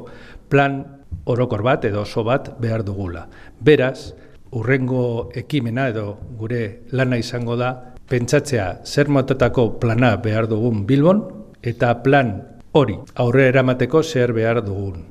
plan 0.53 0.83
orokor 1.24 1.64
bat 1.64 1.85
edo 1.88 2.03
oso 2.03 2.24
bat 2.24 2.53
behar 2.61 2.85
dugula. 2.85 3.24
Beraz, 3.61 4.12
urrengo 4.53 5.31
ekimena 5.35 5.88
edo 5.88 6.18
gure 6.38 6.85
lana 6.92 7.18
izango 7.18 7.57
da, 7.57 7.72
pentsatzea 8.09 8.68
zer 8.85 9.09
motetako 9.09 9.70
plana 9.81 10.16
behar 10.16 10.48
dugun 10.50 10.85
Bilbon 10.87 11.24
eta 11.62 11.94
plan 12.05 12.37
hori 12.72 12.98
aurre 13.24 13.48
eramateko 13.48 14.03
zer 14.03 14.33
behar 14.37 14.61
dugun. 14.64 15.11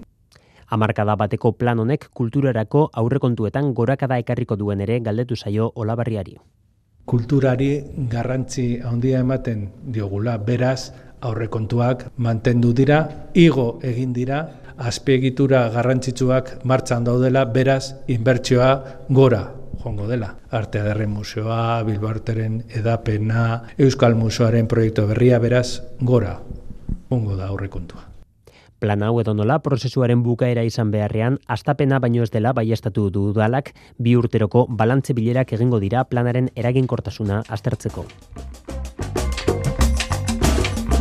Amarkada 0.73 1.15
bateko 1.17 1.53
plan 1.57 1.79
honek 1.79 2.09
kulturarako 2.13 2.89
aurrekontuetan 3.01 3.73
gorakada 3.73 4.17
ekarriko 4.21 4.57
duen 4.57 4.81
ere 4.81 4.99
galdetu 5.05 5.35
zaio 5.35 5.71
olabarriari 5.75 6.37
kulturari 7.05 7.83
garrantzi 8.09 8.79
handia 8.83 9.19
ematen 9.19 9.67
diogula. 9.95 10.37
Beraz, 10.37 10.91
aurrekontuak 11.21 12.07
mantendu 12.17 12.73
dira, 12.73 13.29
igo 13.33 13.79
egin 13.83 14.13
dira, 14.13 14.43
azpiegitura 14.77 15.67
garrantzitsuak 15.73 16.55
martxan 16.65 17.03
daudela, 17.07 17.45
beraz, 17.45 17.93
inbertsioa 18.07 18.71
gora 19.09 19.43
joango 19.83 20.07
dela. 20.07 20.33
Arte 20.51 20.79
Adarren 20.79 21.11
Museoa, 21.11 21.83
Bilbarteren 21.83 22.63
edapena, 22.69 23.63
Euskal 23.77 24.15
Museoaren 24.15 24.67
proiektu 24.67 25.07
berria, 25.11 25.39
beraz, 25.43 25.81
gora 25.99 26.39
joango 27.09 27.37
da 27.37 27.51
aurrekontua. 27.51 28.12
Plan 28.83 28.99
hau 28.99 29.13
edo 29.21 29.31
nola 29.31 29.61
prozesuaren 29.63 30.25
bukaera 30.25 30.65
izan 30.67 30.89
beharrean, 30.91 31.37
astapena 31.55 32.01
baino 32.03 32.25
ez 32.25 32.31
dela 32.33 32.51
baiestatu 32.57 33.05
du 33.15 33.29
dudalak, 33.29 33.71
bi 33.95 34.17
urteroko 34.19 34.65
balantze 34.67 35.15
bilerak 35.15 35.53
egingo 35.55 35.79
dira 35.79 36.03
planaren 36.03 36.51
eraginkortasuna 36.59 37.45
aztertzeko. 37.47 38.03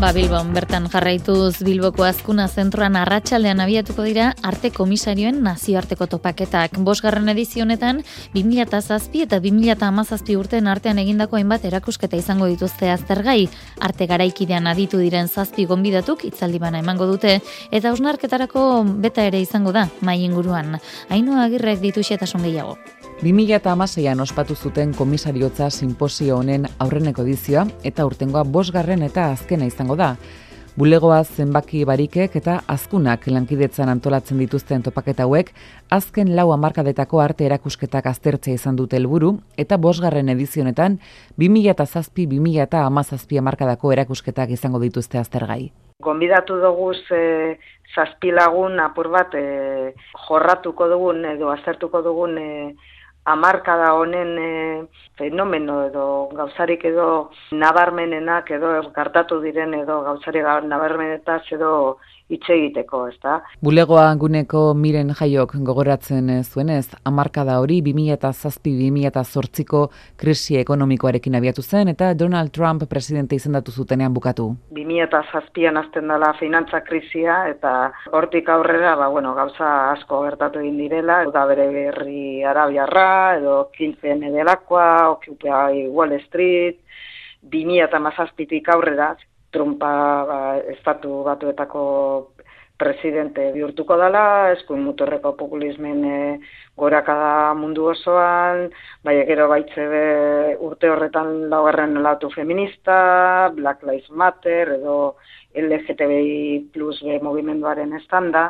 Ba, 0.03 0.11
Bilbon, 0.11 0.49
bertan 0.51 0.89
jarraituz 0.91 1.63
Bilboko 1.63 2.03
azkuna 2.03 2.49
zentroan 2.51 2.97
arratsaldean 2.99 3.61
abiatuko 3.63 4.03
dira 4.03 4.33
arte 4.43 4.73
komisarioen 4.75 5.37
nazioarteko 5.47 6.09
topaketak. 6.11 6.75
Bosgarren 6.83 7.31
edizionetan, 7.31 8.01
2007 8.35 9.23
eta 9.23 9.39
2008 9.45 10.35
urtean 10.41 10.67
artean 10.73 10.99
egindako 10.99 11.39
hainbat 11.39 11.69
erakusketa 11.71 12.19
izango 12.19 12.51
dituzte 12.51 12.91
aztergai. 12.91 13.47
Arte 13.79 14.11
garaikidean 14.11 14.67
aditu 14.67 14.99
diren 14.99 15.31
zazpi 15.31 15.69
gonbidatuk 15.71 16.27
itzaldi 16.33 16.59
bana 16.59 16.83
emango 16.83 17.07
dute, 17.07 17.37
eta 17.71 17.95
osnarketarako 17.95 18.67
beta 19.07 19.23
ere 19.31 19.39
izango 19.47 19.71
da, 19.71 19.87
mai 20.01 20.19
inguruan. 20.27 20.81
Haino 21.15 21.39
agirrek 21.47 21.79
ditu 21.79 22.03
xetasun 22.03 22.43
gehiago. 22.43 22.75
2008an 23.23 24.21
ospatu 24.21 24.55
zuten 24.59 24.93
komisariotza 24.99 25.69
simposio 25.71 26.41
honen 26.41 26.65
aurreneko 26.83 27.23
edizioa 27.23 27.63
eta 27.87 28.03
urtengoa 28.09 28.43
bosgarren 28.43 29.05
eta 29.07 29.29
azkena 29.31 29.69
izango 29.71 29.95
da. 29.95 30.17
Bulegoa 30.75 31.21
zenbaki 31.23 31.85
barikek 31.87 32.35
eta 32.41 32.57
azkunak 32.67 33.29
lankidetzan 33.31 33.93
antolatzen 33.93 34.43
dituzten 34.43 34.83
topaketa 34.83 35.23
hauek, 35.23 35.53
azken 35.95 36.35
lau 36.35 36.49
amarkadetako 36.51 37.21
arte 37.23 37.47
erakusketak 37.47 38.09
aztertzea 38.11 38.59
izan 38.59 38.75
dute 38.81 38.99
helburu 38.99 39.37
eta 39.57 39.79
bosgarren 39.79 40.33
edizionetan 40.35 40.99
2007-2000 41.39 42.65
eta 42.65 42.83
amazazpi 42.89 43.39
amarkadako 43.39 43.93
erakusketak 43.93 44.51
izango 44.51 44.81
dituzte 44.83 45.23
aztergai. 45.23 45.71
Gonbidatu 46.03 46.57
dugu 46.59 46.91
ze 47.07 47.23
zazpilagun 47.95 48.81
apur 48.81 49.13
bat 49.15 49.35
e, 49.39 49.95
jorratuko 50.27 50.89
dugun 50.89 51.25
edo 51.37 51.53
aztertuko 51.53 52.03
dugun 52.03 52.39
e, 52.39 52.75
amarkada 53.25 53.93
honen 53.95 54.39
e, 54.39 54.87
fenomeno 55.19 55.87
edo 55.87 56.07
gauzarik 56.35 56.85
edo 56.85 57.31
nabarmenenak 57.53 58.51
edo 58.51 58.73
gartatu 58.97 59.41
diren 59.41 59.75
edo 59.75 60.01
gauzarik 60.09 60.49
nabarmenetaz 60.73 61.43
edo 61.53 61.73
hitz 62.31 62.45
egiteko, 62.51 63.07
ezta? 63.09 63.39
Bulegoa 63.65 64.07
guneko 64.21 64.63
miren 64.79 65.13
jaiok 65.19 65.55
gogoratzen 65.67 66.31
zuenez, 66.45 66.95
hamarkada 67.05 67.59
hori 67.61 67.81
2007-2008ko 67.87 69.83
krisi 70.21 70.59
ekonomikoarekin 70.61 71.35
abiatu 71.39 71.63
zen 71.63 71.89
eta 71.93 72.13
Donald 72.15 72.53
Trump 72.55 72.87
presidente 72.89 73.37
izendatu 73.37 73.73
zutenean 73.73 74.15
bukatu. 74.15 74.49
2007an 74.77 75.81
azten 75.83 76.09
dela 76.09 76.33
finantza 76.39 76.83
krisia 76.87 77.49
eta 77.51 77.93
hortik 78.13 78.49
aurrera, 78.49 78.95
ba, 78.97 79.09
bueno, 79.09 79.35
gauza 79.35 79.73
asko 79.93 80.23
gertatu 80.27 80.63
egin 80.63 80.79
direla, 80.81 81.23
eta 81.29 81.45
bere 81.51 81.69
berri 81.73 82.45
arabiarra, 82.45 83.37
edo 83.39 83.59
kiltzen 83.77 84.23
edelakoa, 84.31 85.11
Occupy 85.17 85.89
Wall 85.89 86.17
Street, 86.27 86.81
2007tik 87.53 88.69
aurrera, 88.71 89.13
Trumpa 89.53 89.93
ba, 90.29 90.41
estatu 90.73 91.23
batuetako 91.27 91.83
presidente 92.83 93.53
bihurtuko 93.55 93.97
dela, 94.01 94.51
eskuin 94.57 94.83
muturreko 94.83 95.35
populismen 95.39 96.01
e, 96.05 96.21
gorakada 96.79 97.53
mundu 97.55 97.87
osoan, 97.93 98.65
bai 99.07 99.15
gero 99.29 99.47
baitze 99.53 99.85
be, 99.93 100.07
urte 100.67 100.91
horretan 100.91 101.51
laugarren 101.53 102.01
latu 102.03 102.31
feminista, 102.35 102.97
Black 103.55 103.85
Lives 103.87 104.11
Matter, 104.11 104.73
edo 104.81 104.97
LGTBI 105.55 106.73
plus 106.73 107.03
B 107.05 107.19
movimenduaren 107.23 107.93
estanda, 108.01 108.49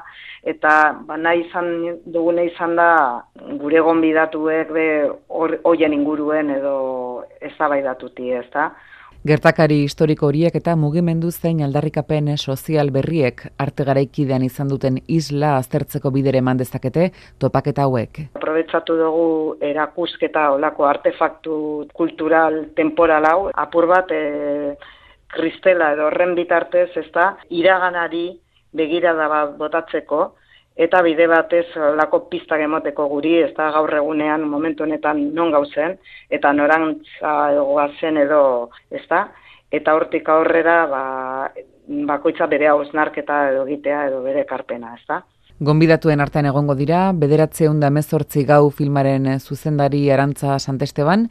eta 0.54 0.94
ba, 1.08 1.18
nahi 1.18 1.44
izan 1.44 1.98
dugune 2.14 2.46
izan 2.48 2.76
da 2.78 2.88
gure 3.60 3.82
gonbidatuek 3.84 4.72
be 4.72 4.86
hoien 5.28 5.98
inguruen 5.98 6.54
edo 6.56 6.76
ezabaidatuti 7.50 8.32
ez 8.38 8.46
da. 8.54 8.70
Gertakari 9.22 9.76
historiko 9.86 10.26
horiek 10.26 10.56
eta 10.58 10.72
mugimendu 10.74 11.28
zein 11.30 11.60
aldarrikapen 11.62 12.32
sozial 12.36 12.88
berriek 12.90 13.44
arte 13.64 13.84
garaikidean 13.86 14.42
izan 14.42 14.72
duten 14.72 14.96
isla 15.06 15.52
aztertzeko 15.60 16.10
bidere 16.10 16.40
eman 16.42 16.58
dezakete 16.58 17.04
topaketa 17.38 17.84
hauek. 17.86 18.18
Aprobetsatu 18.40 18.96
dugu 18.98 19.28
erakusketa 19.68 20.48
olako 20.56 20.88
artefaktu 20.90 21.58
kultural 21.94 22.64
temporal 22.74 23.28
hau, 23.30 23.38
apur 23.54 23.86
bat 23.92 24.10
e, 24.10 24.74
kristela 25.30 25.92
edo 25.94 26.08
horren 26.10 26.34
bitartez, 26.34 26.88
ezta 27.04 27.36
iraganari 27.62 28.26
begirada 28.74 29.28
bat 29.30 29.54
botatzeko, 29.62 30.32
eta 30.76 31.02
bide 31.02 31.26
batez 31.28 31.66
lako 31.96 32.26
pista 32.30 32.56
gemoteko 32.58 33.06
guri, 33.08 33.36
ez 33.42 33.52
da 33.56 33.70
gaur 33.74 33.92
egunean 33.94 34.46
momentu 34.48 34.84
honetan 34.84 35.34
non 35.34 35.52
gauzen, 35.52 35.98
eta 36.30 36.52
norantza 36.52 37.34
egoazen 37.52 38.16
edo, 38.24 38.70
ez 38.90 39.04
da, 39.10 39.26
eta 39.70 39.94
hortik 39.94 40.28
aurrera 40.28 40.86
ba, 40.86 41.02
bakoitza 42.08 42.46
bere 42.46 42.68
hausnarketa 42.72 43.48
edo 43.52 43.66
gitea 43.68 44.06
edo 44.08 44.22
bere 44.22 44.46
karpena, 44.48 44.94
ez 44.96 45.04
da. 45.08 45.22
Gonbidatuen 45.62 46.20
artean 46.20 46.48
egongo 46.48 46.74
dira, 46.74 47.12
bederatze 47.14 47.68
hunda 47.68 47.90
mezortzi 47.90 48.42
gau 48.48 48.70
filmaren 48.70 49.28
zuzendari 49.38 50.08
arantza 50.10 50.58
Santesteban, 50.58 51.28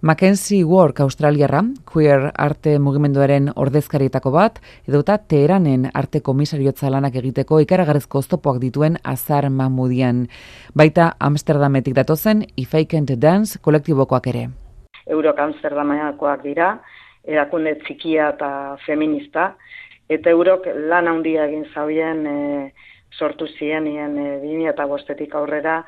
Mackenzie 0.00 0.62
Work 0.62 1.00
Australiarra, 1.00 1.64
queer 1.84 2.28
arte 2.38 2.76
mugimenduaren 2.78 3.48
ordezkarietako 3.58 4.30
bat, 4.30 4.60
edota 4.86 5.16
Teheranen 5.18 5.88
arte 5.90 6.20
komisariotza 6.22 6.86
lanak 6.94 7.16
egiteko 7.18 7.58
ikaragarrezko 7.64 8.20
oztopoak 8.22 8.60
dituen 8.62 9.00
azar 9.02 9.48
mamudian. 9.50 10.28
Baita 10.78 11.08
Amsterdametik 11.18 11.96
datozen 11.98 12.44
If 12.54 12.76
I 12.78 12.86
Can't 12.86 13.10
Dance 13.18 13.58
kolektibokoak 13.58 14.28
ere. 14.30 14.44
Eurok 15.10 15.42
Amsterdamakoak 15.48 16.46
dira, 16.46 16.76
erakunde 17.26 17.74
txikia 17.82 18.28
eta 18.36 18.50
feminista, 18.86 19.56
eta 20.08 20.30
Eurok 20.30 20.70
lan 20.92 21.10
handia 21.10 21.48
egin 21.50 21.66
zauen 21.74 22.22
e, 22.22 22.38
sortu 23.18 23.50
zienien 23.58 24.14
e, 24.14 24.30
2005 24.46 25.42
aurrera, 25.42 25.80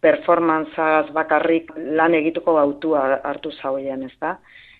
performantzaz 0.00 1.10
bakarrik 1.14 1.72
lan 1.76 2.14
egituko 2.14 2.54
gautua 2.54 3.20
hartu 3.24 3.52
zauien, 3.62 4.02
ez 4.02 4.14
da? 4.20 4.36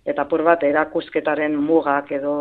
Eta 0.09 0.25
pur 0.31 0.45
bat 0.47 0.63
erakusketaren 0.65 1.57
mugak 1.57 2.13
edo 2.13 2.35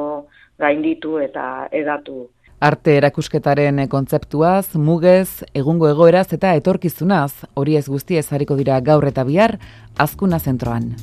gainditu 0.59 1.17
eta 1.19 1.67
edatu. 1.71 2.27
Arte 2.57 2.95
erakusketaren 2.97 3.83
kontzeptuaz, 3.89 4.73
mugez, 4.81 5.43
egungo 5.53 5.91
egoeraz 5.91 6.31
eta 6.33 6.55
etorkizunaz, 6.57 7.45
hori 7.53 7.77
ez 7.77 7.85
guzti 7.85 8.17
hariko 8.17 8.57
dira 8.57 8.79
gaur 8.81 9.05
eta 9.05 9.23
bihar, 9.23 9.59
azkuna 9.97 10.39
zentroan. 10.39 10.95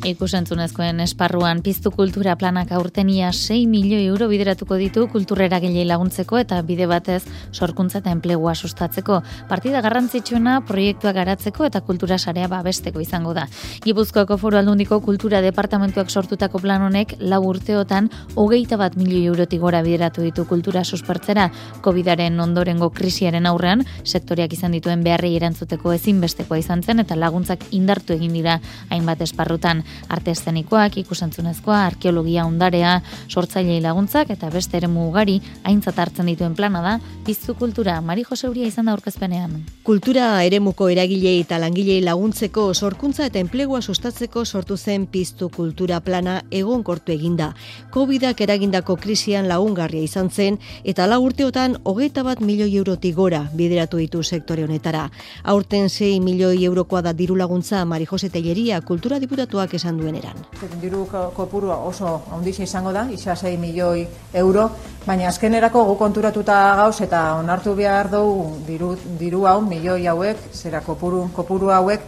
Ikusentzunezkoen 0.00 1.02
esparruan 1.04 1.58
piztu 1.60 1.90
kultura 1.92 2.32
planak 2.40 2.70
aurtenia 2.72 3.34
6 3.36 3.66
milioi 3.68 4.06
euro 4.08 4.30
bideratuko 4.30 4.78
ditu 4.80 5.02
kulturera 5.12 5.58
gilei 5.60 5.82
laguntzeko 5.84 6.38
eta 6.40 6.62
bide 6.64 6.86
batez 6.88 7.18
sorkuntza 7.52 7.98
eta 8.00 8.14
enplegua 8.16 8.54
sustatzeko. 8.54 9.18
Partida 9.50 9.82
garrantzitsuena 9.84 10.54
proiektuak 10.64 11.18
garatzeko 11.18 11.66
eta 11.68 11.82
kultura 11.84 12.16
sarea 12.18 12.48
babesteko 12.48 13.02
izango 13.04 13.34
da. 13.36 13.44
Gipuzkoako 13.84 14.38
foru 14.40 14.56
aldundiko 14.56 15.02
kultura 15.04 15.42
departamentuak 15.44 16.08
sortutako 16.08 16.62
plan 16.64 16.86
honek 16.88 17.18
lau 17.20 17.42
urteotan 17.50 18.08
hogeita 18.36 18.80
bat 18.80 18.96
milioi 18.96 19.26
eurotik 19.26 19.60
gora 19.60 19.82
bideratu 19.84 20.24
ditu 20.24 20.46
kultura 20.48 20.82
suspertzera 20.82 21.50
COVIDaren 21.82 22.40
ondorengo 22.40 22.88
krisiaren 22.88 23.44
aurrean 23.44 23.84
sektoriak 24.04 24.56
izan 24.56 24.72
dituen 24.72 25.04
beharrei 25.04 25.36
erantzuteko 25.36 25.92
ezinbestekoa 25.92 26.64
izan 26.64 26.82
zen 26.82 27.04
eta 27.04 27.20
laguntzak 27.20 27.68
indartu 27.70 28.16
egin 28.16 28.32
dira 28.40 28.60
hainbat 28.88 29.28
esparrutan 29.28 29.84
arte 30.08 30.30
eszenikoak, 30.30 30.96
ikusentzunezkoa, 31.04 31.84
arkeologia 31.86 32.44
ondarea, 32.46 33.00
sortzailei 33.28 33.80
laguntzak 33.80 34.30
eta 34.30 34.50
beste 34.50 34.76
ere 34.76 34.88
ugari 34.88 35.40
aintzat 35.64 35.98
hartzen 35.98 36.26
dituen 36.26 36.54
plana 36.54 36.82
da, 36.82 36.98
piztu 37.24 37.54
kultura, 37.54 38.00
Mari 38.00 38.24
Jose 38.24 38.48
Uria 38.48 38.66
izan 38.66 38.86
da 38.86 38.92
aurkezpenean. 38.92 39.60
Kultura 39.84 40.42
eremuko 40.44 40.88
eragilei 40.88 41.40
eta 41.40 41.58
langilei 41.58 42.00
laguntzeko 42.02 42.72
sorkuntza 42.74 43.26
eta 43.26 43.38
enplegua 43.38 43.80
sustatzeko 43.82 44.44
sortu 44.44 44.76
zen 44.76 45.06
piztu 45.06 45.48
kultura 45.48 46.00
plana 46.00 46.42
egon 46.50 46.82
kortu 46.82 47.12
eginda. 47.12 47.54
Covidak 47.94 48.40
eragindako 48.40 48.96
krisian 48.96 49.48
lagungarria 49.48 50.02
izan 50.02 50.30
zen 50.30 50.58
eta 50.84 51.06
la 51.06 51.18
urteotan 51.18 51.76
hogeita 51.84 52.22
bat 52.22 52.40
milioi 52.40 52.76
eurotik 52.76 53.14
gora 53.16 53.42
bideratu 53.54 53.98
ditu 53.98 54.22
sektore 54.22 54.64
honetara. 54.64 55.08
Aurten 55.44 55.88
6 55.88 56.20
milioi 56.20 56.64
eurokoa 56.64 57.02
da 57.02 57.12
diru 57.12 57.36
laguntza 57.36 57.84
Mari 57.84 58.06
Jose 58.10 58.30
Telleria 58.30 58.80
kultura 58.80 59.18
diputatuak 59.18 59.74
esan 59.80 59.96
duen 59.96 60.20
eran. 60.20 60.36
Diru 60.82 61.06
kopuru 61.08 61.72
oso 61.72 62.20
ondizia 62.36 62.68
izango 62.68 62.92
da, 62.92 63.06
isa 63.10 63.34
6 63.36 63.56
milioi 63.58 64.04
euro, 64.44 64.68
baina 65.06 65.28
azkenerako 65.32 65.84
gu 65.88 65.98
konturatuta 66.04 66.58
gauz 66.82 67.00
eta 67.00 67.22
onartu 67.40 67.74
behar 67.78 68.10
dugu 68.12 68.58
diru, 68.68 68.94
diru 69.18 69.46
hau, 69.48 69.60
milioi 69.64 70.04
hauek, 70.12 70.50
zera 70.52 70.84
kopuru, 70.84 71.30
kopuru 71.36 71.72
hauek, 71.72 72.04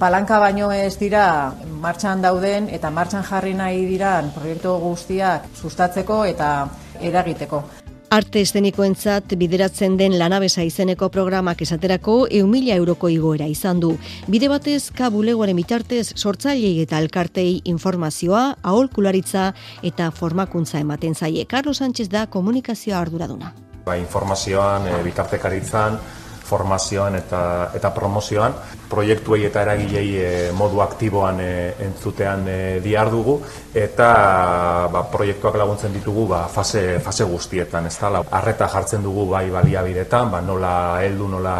palanka 0.00 0.40
baino 0.40 0.72
ez 0.72 0.96
dira 0.98 1.52
martxan 1.80 2.22
dauden 2.24 2.68
eta 2.72 2.90
martxan 2.90 3.24
jarri 3.30 3.54
nahi 3.54 3.86
dira 3.86 4.16
proiektu 4.34 4.78
guztiak 4.88 5.50
sustatzeko 5.60 6.24
eta 6.24 6.52
eragiteko. 7.00 7.83
Arte 8.14 8.38
estenikoentzat 8.44 9.32
bideratzen 9.40 9.96
den 9.98 10.12
lanabesa 10.20 10.62
izeneko 10.62 11.08
programak 11.10 11.64
esaterako 11.64 12.12
eumila 12.38 12.76
euroko 12.78 13.08
igoera 13.10 13.48
izan 13.50 13.80
du. 13.82 13.88
Bide 14.30 14.46
batez, 14.52 14.92
kabulegoaren 14.94 15.58
bitartez 15.58 16.12
sortzailei 16.14 16.76
eta 16.84 17.00
alkartei 17.02 17.58
informazioa, 17.72 18.44
aholkularitza 18.62 19.48
eta 19.90 20.12
formakuntza 20.14 20.78
ematen 20.78 21.18
zaie. 21.18 21.42
Carlos 21.50 21.80
Sánchez 21.82 22.06
da 22.12 22.28
komunikazioa 22.30 23.00
arduraduna. 23.00 23.50
Ba, 23.82 23.96
informazioan, 23.98 24.86
e, 24.86 25.02
bitartekaritzan, 25.08 25.98
formazioan 26.44 27.16
eta 27.18 27.42
eta 27.74 27.90
promozioan. 27.94 28.54
Proiektuei 28.88 29.44
eta 29.48 29.62
eragilei 29.64 30.06
e, 30.20 30.30
modu 30.54 30.80
aktiboan 30.84 31.40
e, 31.40 31.50
entzutean 31.86 32.46
e, 32.48 32.58
diar 32.84 33.10
dugu. 33.10 33.38
Eta 33.74 34.08
ba, 34.92 35.04
proiektuak 35.12 35.56
laguntzen 35.58 35.94
ditugu 35.96 36.28
ba, 36.30 36.44
fase, 36.48 37.00
fase 37.04 37.26
guztietan 37.28 37.88
ez 37.90 37.96
da, 37.98 38.22
arreta 38.40 38.68
jartzen 38.70 39.02
dugu 39.02 39.26
bai 39.32 39.48
baliabidetan, 39.50 40.30
ba, 40.30 40.42
nola 40.44 40.74
heldu 41.02 41.28
nola 41.28 41.56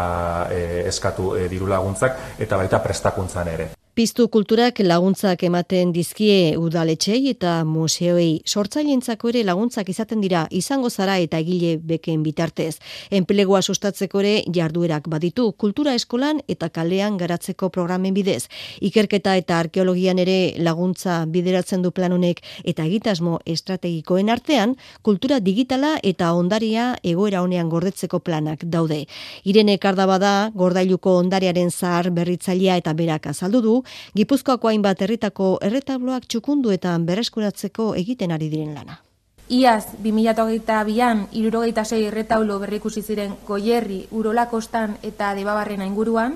e, 0.51 0.85
eskatu 0.87 1.35
e, 1.35 1.49
diru 1.51 1.67
laguntzak 1.71 2.39
eta 2.39 2.61
baita 2.61 2.83
prestakuntzan 2.83 3.51
ere. 3.57 3.74
Piztu 3.95 4.25
kulturak 4.27 4.81
laguntzak 4.83 5.45
ematen 5.47 5.93
dizkie 5.95 6.57
udaletxei 6.59 7.29
eta 7.29 7.51
museoei 7.63 8.41
sortzailentzako 8.43 9.29
ere 9.29 9.43
laguntzak 9.47 9.87
izaten 9.93 10.19
dira 10.19 10.41
izango 10.51 10.89
zara 10.89 11.13
eta 11.23 11.39
egile 11.39 11.77
beken 11.79 12.25
bitartez. 12.25 12.73
Enplegua 13.09 13.61
sustatzeko 13.61 14.19
ere 14.19 14.33
jarduerak 14.57 15.07
baditu 15.13 15.45
kultura 15.63 15.93
eskolan 15.95 16.41
eta 16.51 16.67
kalean 16.75 17.15
garatzeko 17.21 17.69
programen 17.69 18.11
bidez. 18.17 18.49
Ikerketa 18.81 19.37
eta 19.39 19.61
arkeologian 19.61 20.19
ere 20.19 20.35
laguntza 20.59 21.21
bideratzen 21.25 21.81
du 21.81 21.93
plan 21.95 22.17
eta 22.65 22.83
egitasmo 22.83 23.39
estrategikoen 23.45 24.29
artean 24.29 24.75
kultura 25.03 25.39
digitala 25.39 25.93
eta 26.03 26.33
ondaria 26.33 26.97
egoera 27.01 27.43
honean 27.43 27.69
gordetzeko 27.69 28.19
planak 28.19 28.65
daude. 28.65 29.05
Irene 29.45 29.77
Kardabada 29.77 30.51
gordailuko 30.53 31.15
ondariaren 31.15 31.71
zahar 31.71 32.11
berritzailea 32.11 32.75
eta 32.83 32.93
berak 32.93 33.27
azaldu 33.27 33.61
du 33.61 33.84
Gipuzkoako 34.15 34.67
hainbat 34.67 35.01
herritako 35.01 35.57
erretabloak 35.61 36.27
txukundu 36.27 36.71
eta 36.71 36.97
berreskuratzeko 36.97 37.93
egiten 37.95 38.31
ari 38.31 38.49
diren 38.49 38.73
lana. 38.75 39.01
Iaz, 39.49 39.85
2008an, 40.01 41.27
irurogeita 41.37 41.83
sei 41.85 42.05
erretaulo 42.07 42.57
berrikusi 42.59 43.03
ziren 43.05 43.35
goierri, 43.45 44.07
urola 44.11 44.47
kostan 44.49 44.97
eta 45.05 45.35
debabarrena 45.37 45.85
inguruan, 45.85 46.33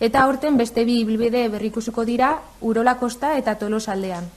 eta 0.00 0.26
horten 0.28 0.58
beste 0.60 0.84
bi 0.84 0.98
bilbide 1.08 1.46
berrikusiko 1.48 2.04
dira 2.04 2.34
urola 2.60 2.98
kosta 3.00 3.32
eta 3.38 3.54
tolosaldean. 3.56 4.28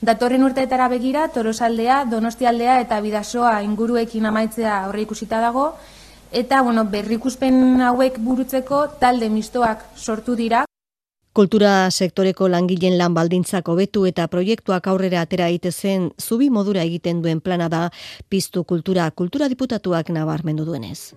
Datorren 0.00 0.44
urteetara 0.44 0.86
begira, 0.92 1.24
tolosaldea, 1.34 2.04
donostialdea 2.06 2.78
eta 2.84 3.00
bidasoa 3.00 3.62
inguruekin 3.64 4.28
amaitzea 4.28 4.84
aurre 4.84 5.02
ikusita 5.08 5.40
dago, 5.40 5.72
eta 6.30 6.60
bueno, 6.62 6.84
berrikuspen 6.84 7.80
hauek 7.80 8.20
burutzeko 8.22 8.86
talde 9.00 9.32
mistoak 9.32 9.88
sortu 9.96 10.36
dira, 10.36 10.67
Kultura 11.38 11.86
sektoreko 11.94 12.48
langileen 12.50 12.96
lan 12.98 13.12
baldintzak 13.14 13.68
hobetu 13.70 14.00
eta 14.08 14.24
proiektuak 14.26 14.88
aurrera 14.90 15.20
atera 15.22 15.46
zen 15.70 16.10
zubi 16.18 16.48
modura 16.50 16.82
egiten 16.82 17.22
duen 17.22 17.40
plana 17.40 17.68
da 17.68 17.92
piztu 18.28 18.64
kultura 18.64 19.08
kultura 19.12 19.48
diputatuak 19.48 20.10
nabarmendu 20.10 20.64
duenez. 20.64 21.14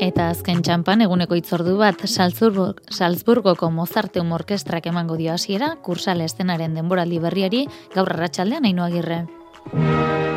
Eta 0.00 0.30
azken 0.30 0.62
txampan 0.62 1.02
eguneko 1.02 1.34
itzordu 1.34 1.76
bat 1.76 2.00
Salzburgo, 2.06 2.72
Salzburgoko 2.90 3.70
Mozarteum 3.70 4.32
Orkestrak 4.32 4.86
emango 4.86 5.16
dio 5.16 5.34
hasiera 5.34 5.76
kursal 5.82 6.22
estenaren 6.22 6.72
denboraldi 6.74 7.18
berriari 7.18 7.66
gaur 7.94 8.08
arratsaldean 8.08 8.64
ainu 8.64 8.84
agirre. 8.84 9.26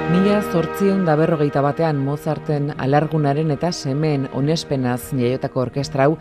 Mila 0.05 0.35
zortzion 0.53 0.99
da 1.07 1.15
berrogeita 1.17 1.63
batean 1.65 1.97
Mozarten 1.97 2.67
alargunaren 2.77 3.49
eta 3.55 3.71
semen 3.73 4.27
onespenaz 4.37 4.99
jaiotako 5.17 5.63
orkestrau 5.63 6.11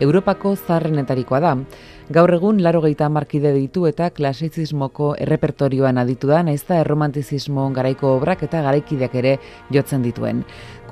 Europako 0.00 0.54
zarrenetarikoa 0.56 1.40
da. 1.44 1.50
Gaur 2.16 2.32
egun 2.36 2.62
laro 2.64 2.80
geita 2.84 3.10
markide 3.12 3.52
ditu 3.52 3.84
eta 3.90 4.08
klasizismoko 4.16 5.10
errepertorioan 5.26 6.00
aditu 6.00 6.32
da, 6.32 6.40
naizta 6.42 6.80
erromantizismo 6.80 7.68
garaiko 7.76 8.14
obrak 8.16 8.46
eta 8.48 8.62
garaikideak 8.64 9.14
ere 9.20 9.36
jotzen 9.72 10.02
dituen. 10.04 10.40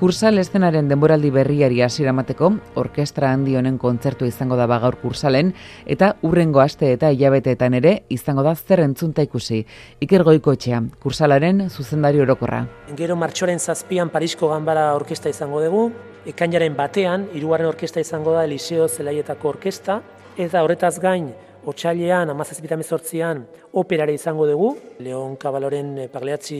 Kursal 0.03 0.35
estenaren 0.41 0.89
denboraldi 0.91 1.29
berriari 1.31 1.77
asiramateko, 1.85 2.49
orkestra 2.81 3.29
handi 3.31 3.53
honen 3.55 3.77
kontzertu 3.79 4.27
izango 4.27 4.57
da 4.59 4.65
bagaur 4.67 4.97
kursalen, 4.99 5.53
eta 5.95 6.09
urrengo 6.27 6.59
aste 6.59 6.89
eta 6.91 7.07
hilabeteetan 7.13 7.77
ere 7.79 7.93
izango 8.11 8.43
da 8.43 8.51
zer 8.51 8.81
entzunta 8.83 9.23
ikusi. 9.23 9.61
Iker 10.03 10.25
goikoetxea, 10.27 10.81
kursalaren 11.05 11.69
zuzendari 11.69 12.19
orokorra. 12.19 12.65
Gero 12.99 13.15
martxoren 13.15 13.63
zazpian 13.63 14.11
Parisko 14.11 14.51
Gambara 14.51 14.89
orkesta 14.97 15.31
izango 15.31 15.63
dugu, 15.63 15.85
ekainaren 16.33 16.75
batean, 16.75 17.29
hirugarren 17.31 17.71
orkesta 17.71 18.03
izango 18.03 18.35
da 18.35 18.43
Eliseo 18.43 18.89
Zelaietako 18.91 19.53
orkesta, 19.55 20.01
eta 20.35 20.67
horretaz 20.67 20.97
gain, 20.99 21.31
Otsailean, 21.63 22.27
amazazpitan 22.27 22.81
mezortzian, 22.81 23.45
operare 23.79 24.11
izango 24.17 24.43
dugu, 24.49 24.73
Leon 24.99 25.37
Kabaloren 25.39 25.93
eh, 25.95 26.07
pagleatzi 26.11 26.57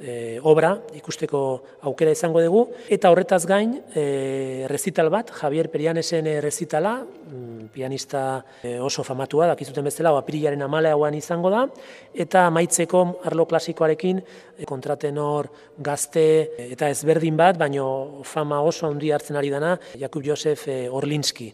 e, 0.00 0.38
obra 0.42 0.74
ikusteko 0.96 1.40
aukera 1.88 2.12
izango 2.14 2.42
dugu, 2.42 2.64
eta 2.88 3.10
horretaz 3.10 3.44
gain, 3.46 3.74
e, 3.94 4.66
rezital 4.70 5.10
bat, 5.10 5.30
Javier 5.40 5.70
Perianesen 5.72 6.28
rezitala, 6.42 6.98
mm, 7.02 7.68
pianista 7.72 8.44
oso 8.80 9.04
famatua, 9.04 9.46
dakizuten 9.52 9.84
bezala, 9.84 10.14
apirilaren 10.18 10.62
amale 10.62 10.90
hauan 10.90 11.14
izango 11.14 11.50
da, 11.50 11.66
eta 12.14 12.48
maitzeko 12.50 13.02
arlo 13.28 13.44
klasikoarekin 13.46 14.22
kontratenor 14.66 15.50
gazte 15.78 16.24
eta 16.70 16.88
ezberdin 16.90 17.36
bat, 17.36 17.58
baino 17.58 18.22
fama 18.24 18.62
oso 18.62 18.88
handi 18.88 19.12
hartzen 19.12 19.36
ari 19.36 19.50
dana, 19.50 19.76
Jakub 20.00 20.24
Josef 20.24 20.66
Orlinski, 20.90 21.52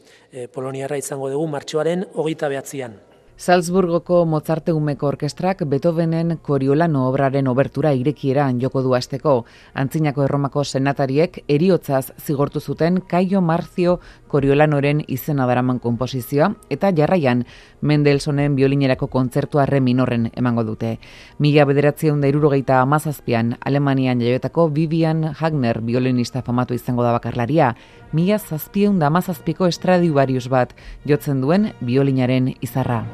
Poloniarra 0.52 0.96
izango 0.96 1.28
dugu, 1.30 1.48
martxoaren 1.50 2.06
hogeita 2.14 2.48
behatzian. 2.48 3.13
Salzburgoko 3.36 4.20
Mozarteumeko 4.30 5.08
orkestrak 5.08 5.64
Beethovenen 5.66 6.36
Koriolano 6.38 7.08
obraren 7.08 7.48
obertura 7.50 7.90
irekieran 7.98 8.60
joko 8.62 8.82
du 8.84 8.94
asteko. 8.94 9.32
Antzinako 9.74 10.22
Erromako 10.22 10.62
senatariek 10.64 11.40
eriotzaz 11.48 12.12
zigortu 12.22 12.60
zuten 12.60 13.00
Caio 13.10 13.40
Marzio 13.40 13.98
Koriolanoren 14.34 15.04
izena 15.06 15.46
daraman 15.46 15.78
konposizioa 15.78 16.48
eta 16.74 16.90
jarraian 16.96 17.44
Mendelsonen 17.86 18.56
biolinerako 18.58 19.06
kontzertua 19.12 19.66
re 19.70 19.78
minorren 19.80 20.26
emango 20.34 20.64
dute. 20.66 20.96
Mila 21.38 21.68
bederatzen 21.70 22.18
da 22.20 22.32
irurogeita 22.32 22.80
amazazpian 22.82 23.54
Alemanian 23.62 24.18
jaioetako 24.24 24.66
Vivian 24.74 25.22
Hagner 25.38 25.78
biolinista 25.86 26.42
famatu 26.42 26.74
izango 26.74 27.06
da 27.06 27.14
bakarlaria. 27.14 27.76
Mila 28.12 28.40
zazpieun 28.40 28.98
da 28.98 29.12
amazazpiko 29.12 29.70
estradibarius 29.70 30.48
bat 30.50 30.74
jotzen 31.06 31.44
duen 31.44 31.70
biolinaren 31.80 32.56
izarra. 32.60 33.04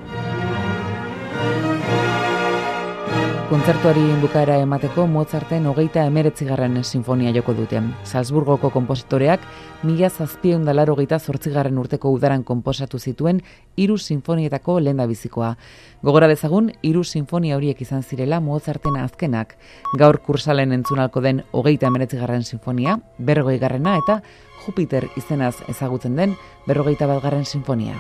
Kontzertuari 3.51 4.05
bukaera 4.23 4.61
emateko 4.63 5.09
Mozarten 5.11 5.65
hogeita 5.67 6.05
emeretzigarren 6.07 6.77
sinfonia 6.85 7.33
joko 7.35 7.51
dute. 7.59 7.81
Salzburgoko 8.07 8.69
kompositoreak 8.71 9.43
mila 9.83 10.07
zazpion 10.07 10.63
dalaro 10.69 10.95
geita 11.01 11.19
zortzigarren 11.19 11.81
urteko 11.83 12.13
udaran 12.15 12.45
komposatu 12.47 13.01
zituen 13.03 13.41
hiru 13.75 13.97
sinfonietako 13.99 14.79
lehen 14.79 15.03
bizikoa. 15.09 15.57
Gogora 16.01 16.29
dezagun, 16.31 16.71
hiru 16.83 17.03
sinfonia 17.03 17.57
horiek 17.57 17.83
izan 17.83 18.07
zirela 18.07 18.39
Mozarten 18.39 18.95
azkenak. 19.03 19.59
Gaur 19.99 20.21
kursalen 20.23 20.71
entzunalko 20.71 21.21
den 21.21 21.43
hogeita 21.51 21.91
emeretzigarren 21.91 22.47
sinfonia, 22.47 23.01
berrogei 23.19 23.59
garrena 23.59 23.99
eta 23.99 24.21
Jupiter 24.63 25.11
izenaz 25.17 25.57
ezagutzen 25.67 26.15
den 26.15 26.39
berrogeita 26.69 27.11
bat 27.11 27.23
garren 27.27 27.45
sinfonia. 27.45 27.99